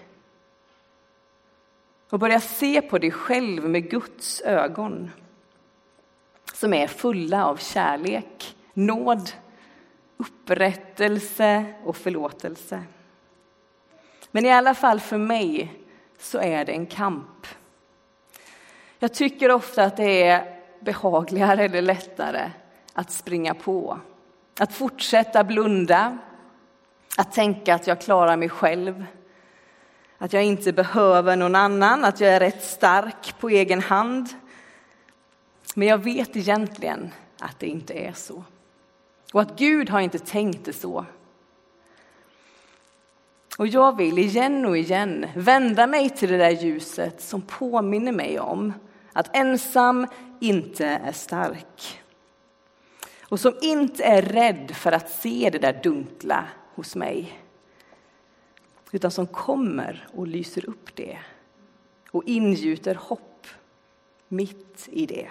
Och 2.10 2.20
börja 2.20 2.40
se 2.40 2.82
på 2.82 2.98
dig 2.98 3.12
själv 3.12 3.70
med 3.70 3.90
Guds 3.90 4.42
ögon. 4.42 5.12
Som 6.54 6.74
är 6.74 6.88
fulla 6.88 7.46
av 7.46 7.58
kärlek, 7.58 8.56
nåd, 8.74 9.32
upprättelse 10.22 11.66
och 11.84 11.98
förlåtelse. 11.98 12.84
Men 14.32 14.46
i 14.46 14.52
alla 14.52 14.74
fall 14.74 15.00
för 15.00 15.18
mig 15.18 15.74
så 16.20 16.38
är 16.40 16.66
det 16.66 16.72
en 16.72 16.86
kamp. 16.86 17.48
Jag 19.00 19.14
tycker 19.14 19.52
ofta 19.52 19.84
att 19.84 19.98
det 19.98 20.24
är 20.24 20.60
behagligare 20.80 21.64
eller 21.64 21.82
lättare 21.82 22.52
att 22.94 23.12
springa 23.12 23.54
på. 23.54 24.00
Att 24.60 24.74
fortsätta 24.74 25.44
blunda, 25.44 26.18
att 27.18 27.32
tänka 27.32 27.76
att 27.76 27.88
jag 27.88 28.02
klarar 28.02 28.38
mig 28.38 28.50
själv. 28.50 29.06
Att 30.18 30.34
jag 30.34 30.44
inte 30.44 30.74
behöver 30.74 31.36
någon 31.36 31.56
annan, 31.56 32.06
att 32.06 32.20
jag 32.20 32.34
är 32.34 32.40
rätt 32.40 32.64
stark 32.64 33.40
på 33.40 33.50
egen 33.50 33.82
hand. 33.82 34.30
Men 35.76 35.88
jag 35.88 35.98
vet 35.98 36.36
egentligen 36.36 37.12
att 37.40 37.60
det 37.60 37.68
inte 37.68 37.94
är 37.94 38.14
så. 38.14 38.44
Och 39.32 39.42
att 39.42 39.58
Gud 39.60 39.90
har 39.90 40.00
inte 40.00 40.20
tänkt 40.20 40.66
det 40.66 40.74
så. 40.74 41.06
Och 43.58 43.68
jag 43.68 43.98
vill 43.98 44.20
igen 44.20 44.66
och 44.66 44.78
igen 44.78 45.28
vända 45.36 45.88
mig 45.88 46.10
till 46.10 46.30
det 46.30 46.38
där 46.38 46.50
ljuset 46.50 47.22
som 47.22 47.42
påminner 47.42 48.12
mig 48.12 48.40
om 48.40 48.74
att 49.14 49.36
ensam 49.36 50.08
inte 50.40 50.86
är 50.86 51.12
stark. 51.12 52.02
Och 53.22 53.40
som 53.40 53.54
inte 53.62 54.04
är 54.04 54.22
rädd 54.22 54.72
för 54.76 54.92
att 54.92 55.10
se 55.10 55.50
det 55.52 55.60
där 55.60 55.80
dunkla 55.84 56.46
hos 56.76 56.96
mig. 56.96 57.42
Utan 58.92 59.12
som 59.12 59.28
kommer 59.28 60.08
och 60.14 60.28
lyser 60.28 60.70
upp 60.70 60.96
det 60.96 61.20
och 62.12 62.24
ingjuter 62.26 62.96
hopp 62.96 63.48
mitt 64.28 64.90
i 64.92 65.06
det. 65.06 65.30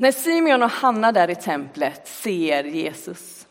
När 0.00 0.12
Simeon 0.12 0.62
och 0.62 0.70
Hanna 0.70 1.12
där 1.12 1.30
i 1.30 1.34
templet 1.34 2.08
ser 2.08 2.64
Jesus 2.64 3.46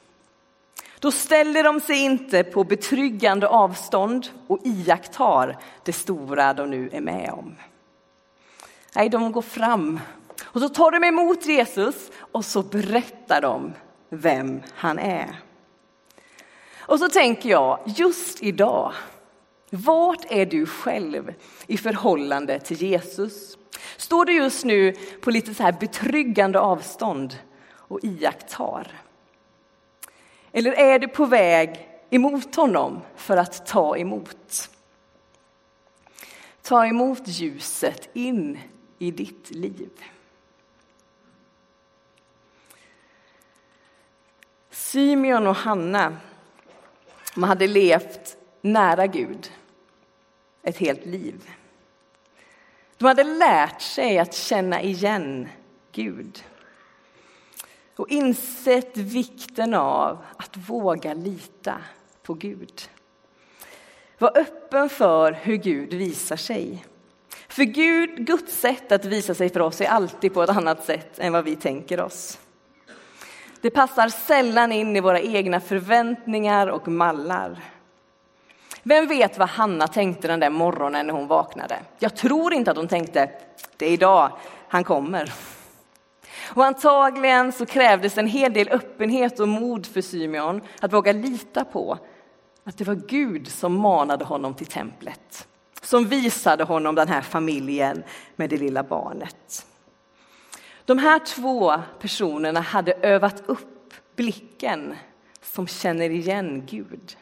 då 0.99 1.11
ställer 1.11 1.63
de 1.63 1.79
sig 1.79 1.97
inte 1.97 2.43
på 2.43 2.63
betryggande 2.63 3.47
avstånd 3.47 4.27
och 4.47 4.59
iakttar 4.63 5.57
det 5.83 5.93
stora 5.93 6.53
de 6.53 6.69
nu 6.69 6.89
är 6.93 7.01
med 7.01 7.31
om. 7.31 7.55
Nej, 8.95 9.09
de 9.09 9.31
går 9.31 9.41
fram 9.41 9.99
och 10.43 10.61
så 10.61 10.69
tar 10.69 10.91
de 10.91 11.03
emot 11.03 11.45
Jesus 11.45 12.11
och 12.19 12.45
så 12.45 12.63
berättar 12.63 13.41
de 13.41 13.73
vem 14.09 14.61
han 14.75 14.99
är. 14.99 15.39
Och 16.77 16.99
så 16.99 17.09
tänker 17.09 17.49
jag, 17.49 17.79
just 17.85 18.43
idag, 18.43 18.93
vart 19.69 20.25
är 20.29 20.45
du 20.45 20.65
själv 20.65 21.33
i 21.67 21.77
förhållande 21.77 22.59
till 22.59 22.81
Jesus? 22.81 23.57
Står 23.97 24.25
du 24.25 24.33
just 24.33 24.65
nu 24.65 24.93
på 25.21 25.31
lite 25.31 25.53
så 25.53 25.63
här 25.63 25.71
betryggande 25.71 26.59
avstånd 26.59 27.37
och 27.69 27.99
iakttar? 28.03 29.01
Eller 30.51 30.71
är 30.71 30.99
du 30.99 31.07
på 31.07 31.25
väg 31.25 31.89
emot 32.09 32.55
honom 32.55 33.01
för 33.15 33.37
att 33.37 33.65
ta 33.65 33.97
emot? 33.97 34.69
Ta 36.61 36.85
emot 36.85 37.27
ljuset 37.27 38.09
in 38.13 38.59
i 38.99 39.11
ditt 39.11 39.51
liv. 39.51 39.91
Symeon 44.69 45.47
och 45.47 45.55
Hanna 45.55 46.17
de 47.37 47.43
hade 47.43 47.67
levt 47.67 48.37
nära 48.61 49.07
Gud 49.07 49.51
ett 50.63 50.77
helt 50.77 51.05
liv. 51.05 51.49
De 52.97 53.05
hade 53.05 53.23
lärt 53.23 53.81
sig 53.81 54.19
att 54.19 54.33
känna 54.33 54.81
igen 54.81 55.49
Gud 55.91 56.43
och 57.95 58.09
insett 58.09 58.97
vikten 58.97 59.73
av 59.73 60.17
att 60.37 60.57
våga 60.57 61.13
lita 61.13 61.77
på 62.23 62.33
Gud. 62.33 62.89
Var 64.17 64.37
öppen 64.37 64.89
för 64.89 65.31
hur 65.31 65.55
Gud 65.55 65.93
visar 65.93 66.35
sig. 66.35 66.85
För 67.47 67.63
Gud, 67.63 68.25
Guds 68.25 68.59
sätt 68.59 68.91
att 68.91 69.05
visa 69.05 69.33
sig 69.33 69.49
för 69.49 69.59
oss 69.59 69.81
är 69.81 69.87
alltid 69.87 70.33
på 70.33 70.43
ett 70.43 70.49
annat 70.49 70.85
sätt 70.85 71.19
än 71.19 71.33
vad 71.33 71.43
vi 71.43 71.55
tänker 71.55 72.01
oss. 72.01 72.39
Det 73.61 73.69
passar 73.69 74.09
sällan 74.09 74.71
in 74.71 74.95
i 74.95 74.99
våra 74.99 75.21
egna 75.21 75.59
förväntningar 75.59 76.67
och 76.67 76.87
mallar. 76.87 77.63
Vem 78.87 79.07
vet 79.07 79.37
vad 79.37 79.49
Hanna 79.49 79.87
tänkte 79.87 80.27
den 80.27 80.39
där 80.39 80.49
morgonen 80.49 81.07
när 81.07 81.13
hon 81.13 81.27
vaknade? 81.27 81.79
Jag 81.99 82.15
tror 82.15 82.53
inte 82.53 82.71
att 82.71 82.77
hon 82.77 82.87
tänkte, 82.87 83.31
det 83.77 83.85
är 83.85 83.91
idag 83.91 84.31
han 84.67 84.83
kommer. 84.83 85.33
Och 86.55 86.65
antagligen 86.65 87.51
så 87.51 87.65
krävdes 87.65 88.17
en 88.17 88.27
hel 88.27 88.53
del 88.53 88.69
öppenhet 88.69 89.39
och 89.39 89.47
mod 89.47 89.85
för 89.85 90.01
Symeon 90.01 90.61
att 90.81 90.93
våga 90.93 91.11
lita 91.11 91.65
på 91.65 91.97
att 92.63 92.77
det 92.77 92.83
var 92.83 92.95
Gud 92.95 93.47
som 93.47 93.79
manade 93.79 94.25
honom 94.25 94.53
till 94.53 94.67
templet, 94.67 95.47
som 95.81 96.05
visade 96.05 96.63
honom 96.63 96.95
den 96.95 97.07
här 97.07 97.21
familjen 97.21 98.03
med 98.35 98.49
det 98.49 98.57
lilla 98.57 98.83
barnet. 98.83 99.65
De 100.85 100.97
här 100.97 101.19
två 101.19 101.73
personerna 101.99 102.59
hade 102.59 102.93
övat 102.93 103.43
upp 103.45 103.93
blicken 104.15 104.95
som 105.41 105.67
känner 105.67 106.09
igen 106.09 106.63
Gud. 106.65 107.17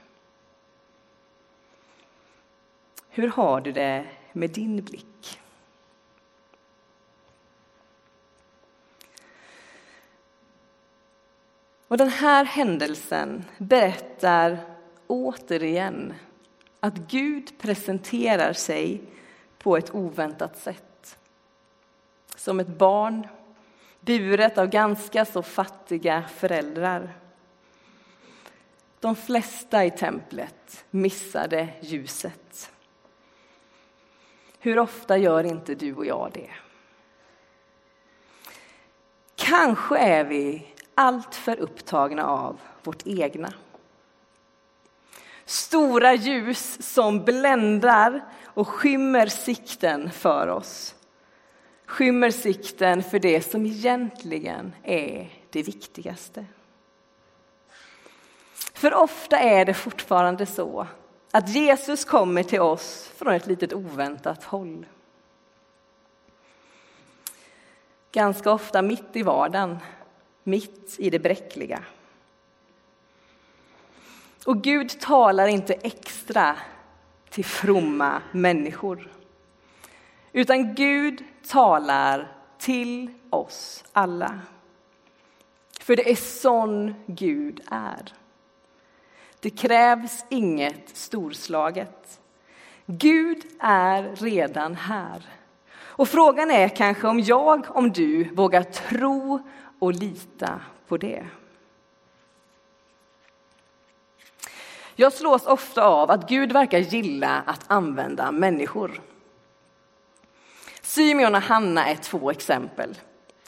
Hur 3.16 3.28
har 3.28 3.62
du 3.62 3.72
det 3.72 4.06
med 4.34 4.50
din 4.50 4.84
blick? 4.84 5.40
Och 11.88 11.98
den 11.98 12.10
här 12.10 12.46
händelsen 12.46 13.44
berättar 13.58 14.58
återigen 15.08 16.14
att 16.80 16.96
Gud 16.96 17.58
presenterar 17.58 18.54
sig 18.54 19.02
på 19.58 19.78
ett 19.78 19.96
oväntat 19.96 20.58
sätt. 20.58 21.18
Som 22.36 22.60
ett 22.60 22.78
barn 22.78 23.28
buret 24.00 24.58
av 24.58 24.68
ganska 24.68 25.26
så 25.26 25.42
fattiga 25.42 26.24
föräldrar. 26.24 27.14
De 29.00 29.16
flesta 29.16 29.86
i 29.86 29.92
templet 29.92 30.86
missade 30.92 31.70
ljuset. 31.82 32.72
Hur 34.66 34.80
ofta 34.80 35.18
gör 35.18 35.44
inte 35.44 35.76
du 35.76 35.96
och 35.96 36.06
jag 36.06 36.32
det? 36.34 36.50
Kanske 39.36 39.98
är 39.98 40.24
vi 40.24 40.68
alltför 40.96 41.60
upptagna 41.60 42.26
av 42.26 42.60
vårt 42.84 43.08
egna. 43.08 43.54
Stora 45.46 46.14
ljus 46.14 46.94
som 46.94 47.26
bländar 47.26 48.26
och 48.44 48.68
skymmer 48.68 49.28
sikten 49.28 50.12
för 50.12 50.48
oss. 50.48 50.96
Skymmer 51.86 52.32
sikten 52.32 53.04
för 53.04 53.20
det 53.20 53.42
som 53.52 53.66
egentligen 53.66 54.76
är 54.84 55.30
det 55.50 55.64
viktigaste. 55.64 56.46
För 58.74 58.94
ofta 58.94 59.40
är 59.40 59.66
det 59.66 59.74
fortfarande 59.74 60.46
så 60.46 60.88
att 61.36 61.50
Jesus 61.50 62.06
kommer 62.06 62.44
till 62.44 62.62
oss 62.62 63.12
från 63.16 63.34
ett 63.34 63.48
litet 63.48 63.74
oväntat 63.74 64.44
håll. 64.44 64.86
Ganska 68.12 68.52
ofta 68.52 68.82
mitt 68.82 69.16
i 69.16 69.24
vardagen, 69.24 69.78
mitt 70.44 70.96
i 71.00 71.10
det 71.10 71.20
bräckliga. 71.20 71.84
Och 74.46 74.64
Gud 74.64 75.00
talar 75.00 75.48
inte 75.48 75.74
extra 75.74 76.56
till 77.30 77.46
fromma 77.46 78.22
människor. 78.32 79.12
Utan 80.32 80.76
Gud 80.76 81.24
talar 81.48 82.32
till 82.58 83.14
oss 83.30 83.84
alla. 83.92 84.40
För 85.80 85.96
det 85.96 86.12
är 86.12 86.16
sån 86.16 86.96
Gud 87.08 87.62
är. 87.68 88.14
Det 89.46 89.50
krävs 89.50 90.26
inget 90.30 90.90
storslaget. 90.98 92.20
Gud 92.86 93.44
är 93.60 94.16
redan 94.16 94.76
här. 94.76 95.26
Och 95.78 96.10
frågan 96.10 96.52
är 96.52 96.70
kanske 96.70 97.08
om 97.08 97.20
jag, 97.20 97.66
om 97.70 97.92
du, 97.92 98.24
vågar 98.24 98.64
tro 98.64 99.40
och 99.80 99.94
lita 99.94 100.62
på 100.88 100.98
det. 100.98 101.26
Jag 104.96 105.14
slås 105.14 105.46
ofta 105.46 105.84
av 105.84 106.12
att 106.12 106.30
Gud 106.30 106.52
verkar 106.52 106.80
gilla 106.80 107.44
att 107.46 107.66
använda 107.68 108.32
människor. 108.32 109.02
Symeon 110.82 111.36
och 111.36 111.42
Hanna 111.42 111.88
är 111.88 111.96
två 111.96 112.32
exempel. 112.32 112.98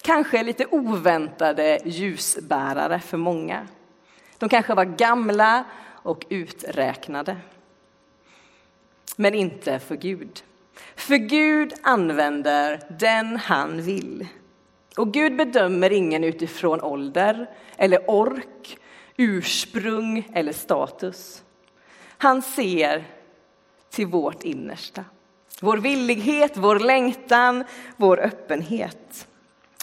Kanske 0.01 0.43
lite 0.43 0.65
oväntade 0.65 1.79
ljusbärare 1.85 2.99
för 2.99 3.17
många. 3.17 3.67
De 4.37 4.49
kanske 4.49 4.73
var 4.73 4.85
gamla 4.85 5.65
och 6.07 6.25
uträknade. 6.29 7.37
Men 9.15 9.33
inte 9.33 9.79
för 9.79 9.95
Gud. 9.95 10.43
För 10.95 11.15
Gud 11.17 11.73
använder 11.81 12.81
den 12.99 13.37
han 13.37 13.81
vill. 13.81 14.27
Och 14.97 15.13
Gud 15.13 15.35
bedömer 15.35 15.91
ingen 15.91 16.23
utifrån 16.23 16.81
ålder 16.81 17.49
eller 17.77 18.09
ork, 18.09 18.77
ursprung 19.17 20.29
eller 20.33 20.53
status. 20.53 21.43
Han 22.17 22.41
ser 22.41 23.03
till 23.89 24.07
vårt 24.07 24.43
innersta. 24.43 25.05
Vår 25.61 25.77
villighet, 25.77 26.57
vår 26.57 26.79
längtan, 26.79 27.63
vår 27.97 28.19
öppenhet. 28.19 29.27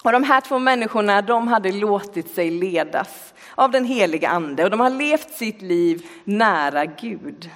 Och 0.05 0.13
de 0.13 0.23
här 0.23 0.41
två 0.41 0.59
människorna 0.59 1.23
de 1.23 1.49
hade 1.49 1.73
låtit 1.73 2.31
sig 2.31 2.51
ledas 2.51 3.35
av 3.55 3.71
den 3.71 3.85
heliga 3.85 4.29
ande 4.29 4.65
och 4.65 4.71
de 4.71 4.81
har 4.81 4.91
levt 4.91 5.31
sitt 5.31 5.63
liv 5.63 6.07
nära 6.25 6.85
Gud. 6.85 7.51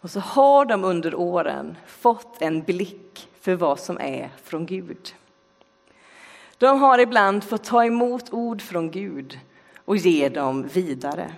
Och 0.00 0.10
så 0.10 0.20
har 0.20 0.64
de 0.64 0.84
under 0.84 1.14
åren 1.14 1.76
fått 1.86 2.42
en 2.42 2.62
blick 2.62 3.28
för 3.40 3.54
vad 3.54 3.80
som 3.80 3.98
är 4.00 4.30
från 4.42 4.66
Gud. 4.66 5.14
De 6.58 6.80
har 6.80 6.98
ibland 6.98 7.44
fått 7.44 7.64
ta 7.64 7.84
emot 7.84 8.32
ord 8.32 8.62
från 8.62 8.90
Gud 8.90 9.40
och 9.84 9.96
ge 9.96 10.28
dem 10.28 10.66
vidare. 10.66 11.32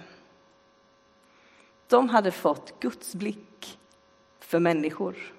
De 1.88 2.08
hade 2.08 2.30
fått 2.30 2.80
Guds 2.80 3.14
blick 3.14 3.78
för 4.40 4.58
människor. 4.58 5.37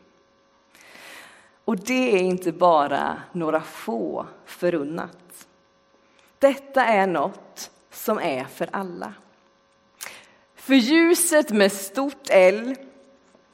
Och 1.69 1.77
det 1.77 2.15
är 2.15 2.19
inte 2.19 2.51
bara 2.51 3.21
några 3.31 3.61
få 3.61 4.25
förunnat. 4.45 5.47
Detta 6.39 6.85
är 6.85 7.07
något 7.07 7.71
som 7.91 8.19
är 8.19 8.43
för 8.43 8.69
alla. 8.71 9.13
För 10.55 10.73
ljuset 10.73 11.51
med 11.51 11.71
stort 11.71 12.29
L, 12.29 12.75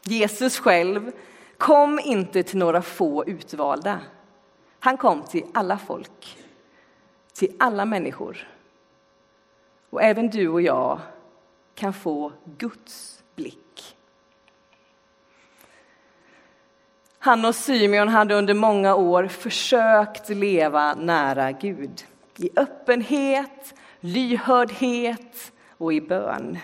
Jesus 0.04 0.60
själv, 0.60 1.12
kom 1.58 1.99
inte 1.99 2.43
till 2.43 2.58
några 2.58 2.82
få 2.82 3.25
utvalda. 3.25 3.99
Han 4.80 4.97
kom 4.97 5.23
till 5.23 5.45
alla 5.54 5.78
folk, 5.78 6.38
till 7.34 7.56
alla 7.60 7.86
människor. 7.86 8.47
Och 9.89 10.04
även 10.04 10.30
du 10.30 10.47
och 10.47 10.62
jag 10.62 10.99
kan 11.73 11.93
få 11.93 12.32
Guds 12.58 13.23
blick. 13.36 13.64
Han 17.26 17.46
och 17.46 17.56
Symeon 17.56 18.08
hade 18.08 18.36
under 18.36 18.54
många 18.54 18.96
år 18.96 19.28
försökt 19.28 20.30
leva 20.30 20.94
nära 20.94 21.52
Gud 21.52 22.06
i 22.38 22.50
öppenhet, 22.56 23.74
lyhördhet 24.00 25.52
och 25.78 25.94
i 25.94 26.02
bön. 26.02 26.58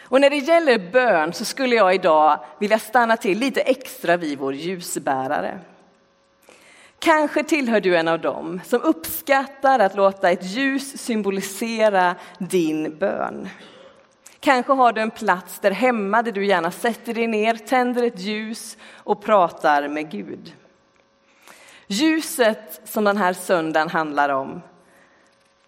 Och 0.00 0.20
när 0.20 0.30
det 0.30 0.36
gäller 0.36 0.90
bön 0.92 1.32
så 1.32 1.44
skulle 1.44 1.76
jag 1.76 1.94
idag 1.94 2.44
vilja 2.58 2.78
stanna 2.78 3.16
till 3.16 3.38
lite 3.38 3.60
extra 3.60 4.16
vid 4.16 4.38
vår 4.38 4.54
ljusbärare. 4.54 5.58
Kanske 6.98 7.44
tillhör 7.44 7.80
du 7.80 7.96
en 7.96 8.08
av 8.08 8.20
dem 8.20 8.60
som 8.64 8.82
uppskattar 8.82 9.78
att 9.78 9.96
låta 9.96 10.30
ett 10.30 10.44
ljus 10.44 10.98
symbolisera 11.02 12.14
din 12.38 12.98
bön. 12.98 13.48
Kanske 14.44 14.72
har 14.72 14.92
du 14.92 15.00
en 15.00 15.10
plats 15.10 15.58
där 15.58 15.70
hemma 15.70 16.22
där 16.22 16.32
du 16.32 16.46
gärna 16.46 16.70
sätter 16.70 17.14
dig 17.14 17.26
ner, 17.26 17.54
tänder 17.54 18.02
ett 18.02 18.20
ljus 18.20 18.76
och 18.94 19.22
pratar 19.22 19.88
med 19.88 20.10
Gud. 20.10 20.54
Ljuset 21.86 22.80
som 22.84 23.04
den 23.04 23.16
här 23.16 23.32
söndagen 23.32 23.88
handlar 23.88 24.28
om, 24.28 24.60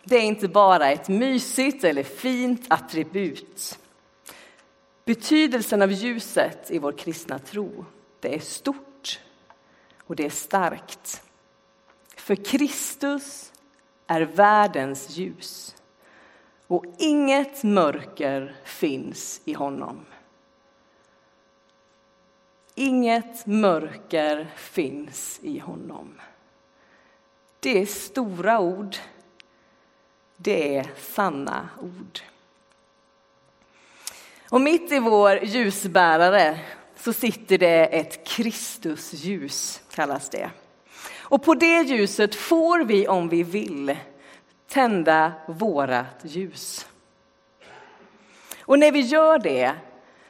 det 0.05 0.17
är 0.17 0.23
inte 0.23 0.49
bara 0.49 0.91
ett 0.91 1.09
mysigt 1.09 1.85
eller 1.85 2.03
fint 2.03 2.65
attribut. 2.69 3.79
Betydelsen 5.05 5.83
av 5.83 5.93
ljuset 5.93 6.71
i 6.71 6.79
vår 6.79 6.93
kristna 6.93 7.39
tro, 7.39 7.85
det 8.21 8.35
är 8.35 8.41
stort 8.41 9.21
och 10.07 10.17
det 10.17 10.27
är 10.27 10.31
starkt. 10.31 11.23
För 12.17 12.35
Kristus 12.35 13.53
är 14.07 14.21
världens 14.21 15.11
ljus 15.11 15.77
och 16.67 16.85
inget 16.99 17.63
mörker 17.63 18.57
finns 18.65 19.41
i 19.45 19.53
honom. 19.53 20.05
Inget 22.75 23.47
mörker 23.47 24.53
finns 24.57 25.41
i 25.43 25.59
honom. 25.59 26.21
Det 27.61 27.83
är 27.83 27.87
stora 27.87 28.61
ord. 28.61 28.97
Det 30.37 30.77
är 30.77 30.87
sanna 30.97 31.69
ord. 31.83 32.21
Och 34.51 34.61
mitt 34.61 34.93
i 34.93 34.99
vår 34.99 35.45
ljusbärare 35.45 36.59
så 36.97 37.13
sitter 37.13 37.59
det 37.59 37.87
ett 37.87 38.27
Kristusljus, 38.27 39.83
kallas 39.95 40.31
det. 40.31 40.51
Och 41.15 41.43
på 41.43 41.55
det 41.55 41.83
ljuset 41.83 42.35
får 42.35 42.85
vi, 42.85 43.09
om 43.09 43.29
vi 43.29 43.43
vill, 43.43 43.97
tända 44.69 45.33
vårat 45.47 46.21
ljus. 46.23 46.87
Och 48.61 48.79
när 48.79 48.93
vi 48.93 49.01
gör 49.01 49.39
det 49.39 49.75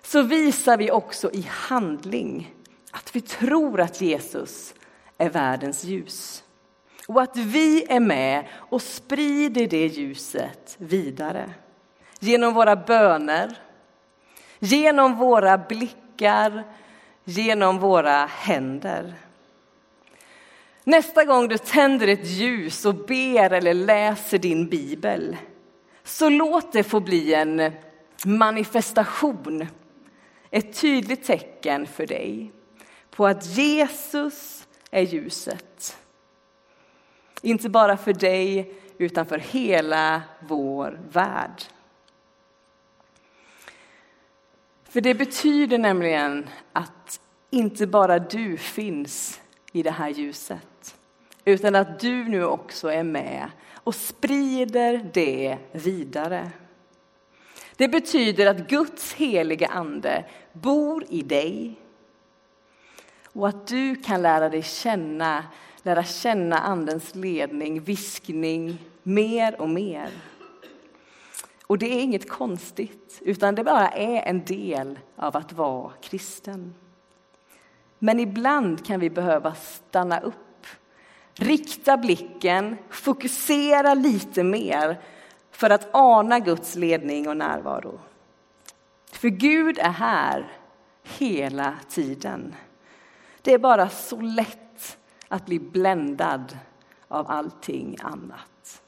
så 0.03 0.23
visar 0.23 0.77
vi 0.77 0.91
också 0.91 1.31
i 1.33 1.47
handling 1.51 2.55
att 2.91 3.17
vi 3.17 3.21
tror 3.21 3.81
att 3.81 4.01
Jesus 4.01 4.75
är 5.19 5.31
världens 5.31 5.85
ljus. 5.85 6.45
Och 7.09 7.23
att 7.23 7.37
vi 7.37 7.85
är 7.89 8.01
med 8.01 8.47
och 8.53 8.83
sprider 8.83 9.67
det 9.67 9.87
ljuset 9.87 10.77
vidare. 10.79 11.51
Genom 12.21 12.55
våra 12.55 12.77
böner, 12.77 13.59
genom 14.59 15.17
våra 15.17 15.59
blickar, 15.59 16.65
genom 17.25 17.79
våra 17.79 18.27
händer. 18.27 19.15
Nästa 20.89 21.25
gång 21.25 21.49
du 21.49 21.59
tänder 21.59 22.09
ett 22.09 22.27
ljus 22.27 22.85
och 22.85 22.95
ber 22.95 23.53
eller 23.53 23.75
läser 23.75 24.39
din 24.39 24.69
bibel 24.69 25.37
så 26.05 26.29
låt 26.29 26.73
det 26.73 26.83
få 26.83 27.01
bli 27.01 27.35
en 27.35 27.73
manifestation, 28.25 29.67
ett 30.51 30.81
tydligt 30.81 31.25
tecken 31.25 31.87
för 31.87 32.07
dig 32.07 32.53
på 33.11 33.27
att 33.27 33.47
Jesus 33.47 34.69
är 34.91 35.03
ljuset. 35.03 35.97
Inte 37.43 37.69
bara 37.69 37.97
för 37.97 38.13
dig, 38.13 38.75
utan 38.99 39.27
för 39.27 39.39
hela 39.39 40.23
vår 40.41 41.01
värld. 41.13 41.63
För 44.85 45.01
det 45.01 45.15
betyder 45.15 45.79
nämligen 45.79 46.49
att 46.73 47.21
inte 47.51 47.87
bara 47.87 48.19
du 48.19 48.57
finns 48.57 49.41
i 49.73 49.83
det 49.83 49.91
här 49.91 50.09
ljuset, 50.09 50.76
utan 51.47 51.75
att 51.75 52.01
du 52.01 52.25
nu 52.25 52.45
också 52.45 52.89
är 52.89 53.03
med 53.03 53.51
och 53.75 53.95
sprider 53.95 55.11
det 55.13 55.59
vidare. 55.73 56.51
Det 57.77 57.89
betyder 57.89 58.47
att 58.47 58.69
Guds 58.69 59.15
heliga 59.15 59.67
ande 59.67 60.25
bor 60.53 61.05
i 61.09 61.23
dig 61.23 61.81
och 63.25 63.49
att 63.49 63.67
du 63.67 63.97
kan 63.97 64.23
lära 64.23 64.49
dig 64.49 64.63
känna, 64.63 65.45
lära 65.83 66.05
känna 66.05 66.59
andens 66.59 67.15
ledning, 67.15 67.81
viskning 67.81 68.79
mer 69.03 69.61
och 69.61 69.69
mer. 69.69 70.11
Och 71.67 71.79
det 71.79 71.87
är 71.87 72.01
inget 72.01 72.29
konstigt, 72.29 73.21
utan 73.21 73.55
det 73.55 73.65
bara 73.65 73.89
är 73.89 74.23
en 74.23 74.45
del 74.45 74.99
av 75.17 75.37
att 75.37 75.53
vara 75.53 75.93
kristen. 76.01 76.75
Men 77.99 78.21
ibland 78.21 78.87
kan 78.87 79.01
vi 79.01 79.11
behöva 79.11 79.55
stanna 79.55 80.21
upp, 80.21 80.35
rikta 81.37 81.97
blicken, 81.97 82.77
fokusera 82.91 83.95
lite 83.95 84.45
mer 84.45 85.01
för 85.51 85.71
att 85.71 85.89
ana 85.93 86.39
Guds 86.39 86.75
ledning 86.75 87.29
och 87.29 87.37
närvaro. 87.37 88.01
För 89.13 89.29
Gud 89.29 89.79
är 89.79 89.91
här 89.91 90.53
hela 91.03 91.75
tiden. 91.89 92.55
Det 93.43 93.53
är 93.53 93.59
bara 93.59 93.89
så 93.89 94.21
lätt 94.21 94.99
att 95.29 95.47
bli 95.47 95.59
bländad 95.59 96.59
av 97.09 97.31
allting 97.31 97.97
annat. 98.03 98.83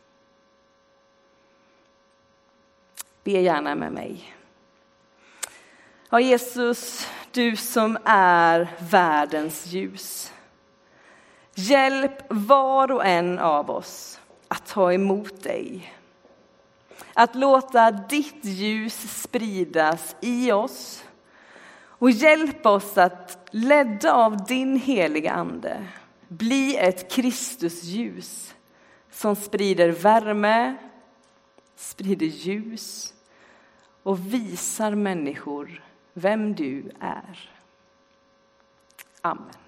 Be 3.25 3.31
gärna 3.31 3.75
med 3.75 3.93
mig. 3.93 4.35
Ja, 6.11 6.21
Jesus, 6.21 7.09
du 7.31 7.57
som 7.57 7.99
är 8.05 8.69
världens 8.91 9.67
ljus. 9.67 10.33
Hjälp 11.61 12.23
var 12.29 12.93
och 12.93 13.07
en 13.07 13.39
av 13.39 13.71
oss 13.71 14.21
att 14.49 14.67
ta 14.67 14.93
emot 14.93 15.43
dig. 15.43 15.95
Att 17.15 17.35
låta 17.35 17.91
ditt 17.91 18.45
ljus 18.45 19.23
spridas 19.23 20.17
i 20.21 20.53
oss 20.53 21.05
och 21.81 22.11
hjälp 22.11 22.67
oss 22.67 22.99
att, 22.99 23.49
ledda 23.51 24.13
av 24.13 24.45
din 24.45 24.77
heliga 24.77 25.33
Ande, 25.33 25.85
bli 26.29 26.77
ett 26.77 27.13
Kristusljus 27.13 28.55
som 29.11 29.37
sprider 29.37 29.89
värme, 29.89 30.77
sprider 31.77 32.27
ljus 32.27 33.15
och 34.03 34.35
visar 34.35 34.95
människor 34.95 35.85
vem 36.13 36.55
du 36.55 36.91
är. 37.01 37.51
Amen. 39.21 39.68